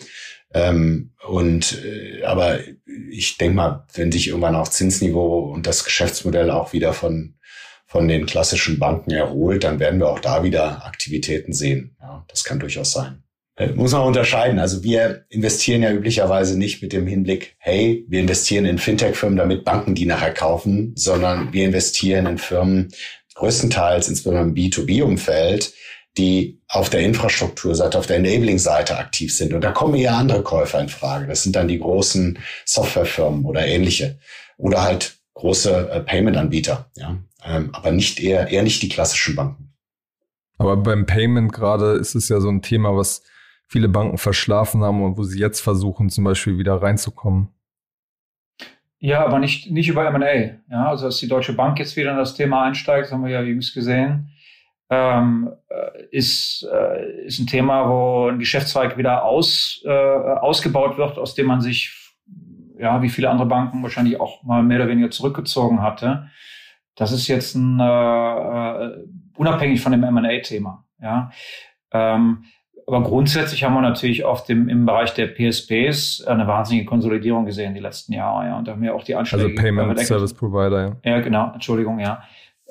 Ähm, 0.55 1.13
und 1.27 1.85
äh, 1.85 2.23
aber 2.25 2.61
ich 3.11 3.37
denke 3.37 3.57
mal, 3.57 3.87
wenn 3.95 4.13
sich 4.13 4.29
irgendwann 4.29 4.57
auch 4.57 4.69
Zinsniveau 4.69 5.53
und 5.53 5.67
das 5.67 5.85
Geschäftsmodell 5.85 6.51
auch 6.51 6.73
wieder 6.73 6.93
von 6.93 7.35
von 7.87 8.07
den 8.07 8.27
klassischen 8.27 8.79
Banken 8.79 9.13
erholt, 9.13 9.65
dann 9.65 9.81
werden 9.81 9.99
wir 9.99 10.11
auch 10.11 10.21
da 10.21 10.43
wieder 10.43 10.85
Aktivitäten 10.85 11.55
sehen. 11.55 11.97
Ja, 12.01 12.23
das 12.29 12.45
kann 12.45 12.61
durchaus 12.61 12.93
sein. 12.93 13.23
Äh, 13.59 13.73
muss 13.73 13.93
man 13.93 14.03
unterscheiden. 14.03 14.59
Also 14.59 14.83
wir 14.85 15.25
investieren 15.29 15.83
ja 15.83 15.93
üblicherweise 15.93 16.57
nicht 16.57 16.81
mit 16.81 16.93
dem 16.93 17.07
Hinblick, 17.07 17.57
hey, 17.59 18.07
wir 18.09 18.21
investieren 18.21 18.65
in 18.65 18.79
Fintech-Firmen, 18.79 19.37
damit 19.37 19.65
Banken 19.65 19.95
die 19.95 20.07
nachher 20.07 20.33
kaufen, 20.33 20.93
sondern 20.97 21.53
wir 21.53 21.65
investieren 21.65 22.27
in 22.27 22.39
Firmen 22.39 22.89
größtenteils, 23.35 24.09
insbesondere 24.09 24.45
im 24.45 24.55
B2B-Umfeld, 24.55 25.73
die 26.17 26.61
auf 26.69 26.89
der 26.89 27.01
Infrastrukturseite, 27.01 27.99
auf 27.99 28.07
der 28.07 28.17
Enabling-Seite 28.17 28.97
aktiv 28.97 29.35
sind. 29.35 29.53
Und 29.53 29.63
da 29.63 29.73
kommen 29.73 29.95
eher 29.95 30.15
andere 30.15 30.43
Käufer 30.43 30.81
in 30.81 30.89
Frage. 30.89 31.27
Das 31.27 31.43
sind 31.43 31.55
dann 31.55 31.69
die 31.69 31.79
großen 31.79 32.39
Softwarefirmen 32.65 33.45
oder 33.45 33.67
ähnliche. 33.67 34.19
Oder 34.57 34.83
halt 34.83 35.19
große 35.35 35.91
äh, 35.91 36.01
Payment-Anbieter, 36.01 36.91
ja. 36.97 37.17
Ähm, 37.45 37.71
aber 37.73 37.93
nicht 37.93 38.21
eher, 38.21 38.49
eher 38.49 38.65
nicht 38.65 38.83
die 38.83 38.89
klassischen 38.89 39.37
Banken. 39.37 39.73
Aber 40.59 40.77
beim 40.77 41.07
Payment 41.07 41.53
gerade 41.53 41.93
ist 41.93 42.17
es 42.17 42.29
ja 42.29 42.41
so 42.41 42.49
ein 42.49 42.63
Thema, 42.63 42.97
was 42.97 43.23
viele 43.69 43.89
Banken 43.89 44.19
verschlafen 44.19 44.83
haben 44.83 45.03
und 45.03 45.17
wo 45.17 45.23
sie 45.23 45.39
jetzt 45.39 45.61
versuchen, 45.61 46.09
zum 46.09 46.25
Beispiel 46.25 46.59
wieder 46.59 46.83
reinzukommen. 46.83 47.49
Ja, 48.99 49.25
aber 49.25 49.39
nicht, 49.39 49.71
nicht 49.71 49.89
über 49.89 50.07
M&A. 50.07 50.59
Ja, 50.71 50.89
also 50.89 51.07
dass 51.07 51.19
die 51.19 51.29
Deutsche 51.29 51.53
Bank 51.53 51.79
jetzt 51.79 51.97
wieder 51.97 52.11
in 52.11 52.17
das 52.17 52.35
Thema 52.35 52.65
einsteigt, 52.65 53.13
haben 53.13 53.23
wir 53.23 53.31
ja 53.31 53.43
jüngst 53.43 53.75
gesehen, 53.75 54.31
ähm, 54.91 55.51
äh, 55.69 56.05
ist, 56.11 56.67
äh, 56.73 57.27
ist 57.27 57.39
ein 57.39 57.47
Thema, 57.47 57.89
wo 57.89 58.29
ein 58.29 58.39
Geschäftszweig 58.39 58.97
wieder 58.97 59.23
aus, 59.23 59.83
äh, 59.85 59.91
ausgebaut 59.91 60.97
wird, 60.97 61.19
aus 61.19 61.35
dem 61.35 61.47
man 61.47 61.61
sich, 61.61 61.95
ja, 62.79 63.03
wie 63.03 63.11
viele 63.11 63.31
andere 63.31 63.47
Banken 63.47 63.83
wahrscheinlich 63.83 64.19
auch 64.19 64.43
mal 64.43 64.63
mehr 64.63 64.79
oder 64.79 64.89
weniger 64.89 65.11
zurückgezogen 65.11 65.83
hatte. 65.83 66.31
Das 66.97 67.13
ist 67.13 67.29
jetzt 67.29 67.55
ein, 67.55 67.79
äh, 67.79 67.85
äh 67.85 69.05
unabhängig 69.37 69.81
von 69.81 69.93
dem 69.93 70.03
M&A-Thema. 70.03 70.85
Ja. 71.01 71.31
Ähm, 71.93 72.45
aber 72.89 73.03
grundsätzlich 73.03 73.65
haben 73.65 73.75
wir 73.75 73.83
natürlich 73.83 74.25
auf 74.25 74.45
dem, 74.45 74.71
im 74.71 74.87
Bereich 74.87 75.13
der 75.13 75.27
PSPs 75.27 76.25
eine 76.25 76.47
wahnsinnige 76.47 76.87
Konsolidierung 76.87 77.45
gesehen 77.45 77.75
die 77.75 77.81
letzten 77.81 78.15
Jahre. 78.15 78.47
Ja. 78.47 78.59
Und 78.59 78.67
da 78.67 78.73
haben 78.73 78.81
wir 78.81 78.95
auch 78.95 79.05
die 79.05 79.15
Anschläge. 79.15 79.45
Also 79.45 79.57
Payment 79.57 80.01
Service 80.01 80.33
Provider, 80.33 80.97
ja. 81.05 81.11
Ja, 81.11 81.21
genau. 81.21 81.53
Entschuldigung, 81.53 81.99
ja. 81.99 82.23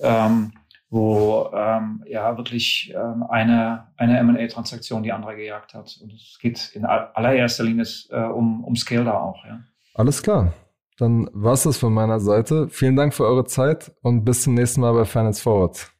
Ähm, 0.01 0.53
wo 0.89 1.51
ähm, 1.53 2.03
ja 2.07 2.35
wirklich 2.35 2.91
ähm, 2.95 3.25
eine, 3.29 3.89
eine 3.95 4.17
M&A-Transaktion 4.17 5.03
die 5.03 5.11
andere 5.11 5.35
gejagt 5.35 5.75
hat. 5.75 5.99
Und 6.01 6.11
es 6.13 6.39
geht 6.41 6.71
in 6.73 6.83
allererster 6.85 7.63
Linie 7.63 7.85
äh, 8.09 8.21
um, 8.21 8.63
um 8.63 8.75
Scale 8.75 9.03
da 9.03 9.19
auch. 9.19 9.45
Ja. 9.45 9.59
Alles 9.93 10.23
klar. 10.23 10.51
Dann 10.97 11.29
war 11.31 11.53
es 11.53 11.61
das 11.61 11.77
von 11.77 11.93
meiner 11.93 12.19
Seite. 12.19 12.69
Vielen 12.69 12.95
Dank 12.95 13.13
für 13.13 13.25
eure 13.25 13.45
Zeit 13.45 13.91
und 14.01 14.25
bis 14.25 14.41
zum 14.41 14.55
nächsten 14.55 14.81
Mal 14.81 14.93
bei 14.93 15.05
Finance 15.05 15.43
Forward. 15.43 15.91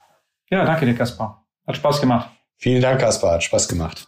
Ja, 0.49 0.65
danke 0.65 0.87
dir, 0.87 0.95
Kaspar. 0.95 1.45
Hat 1.67 1.75
Spaß 1.75 2.01
gemacht. 2.01 2.31
Vielen 2.57 2.81
Dank, 2.81 2.99
Kaspar. 2.99 3.35
Hat 3.35 3.43
Spaß 3.43 3.67
gemacht. 3.67 4.07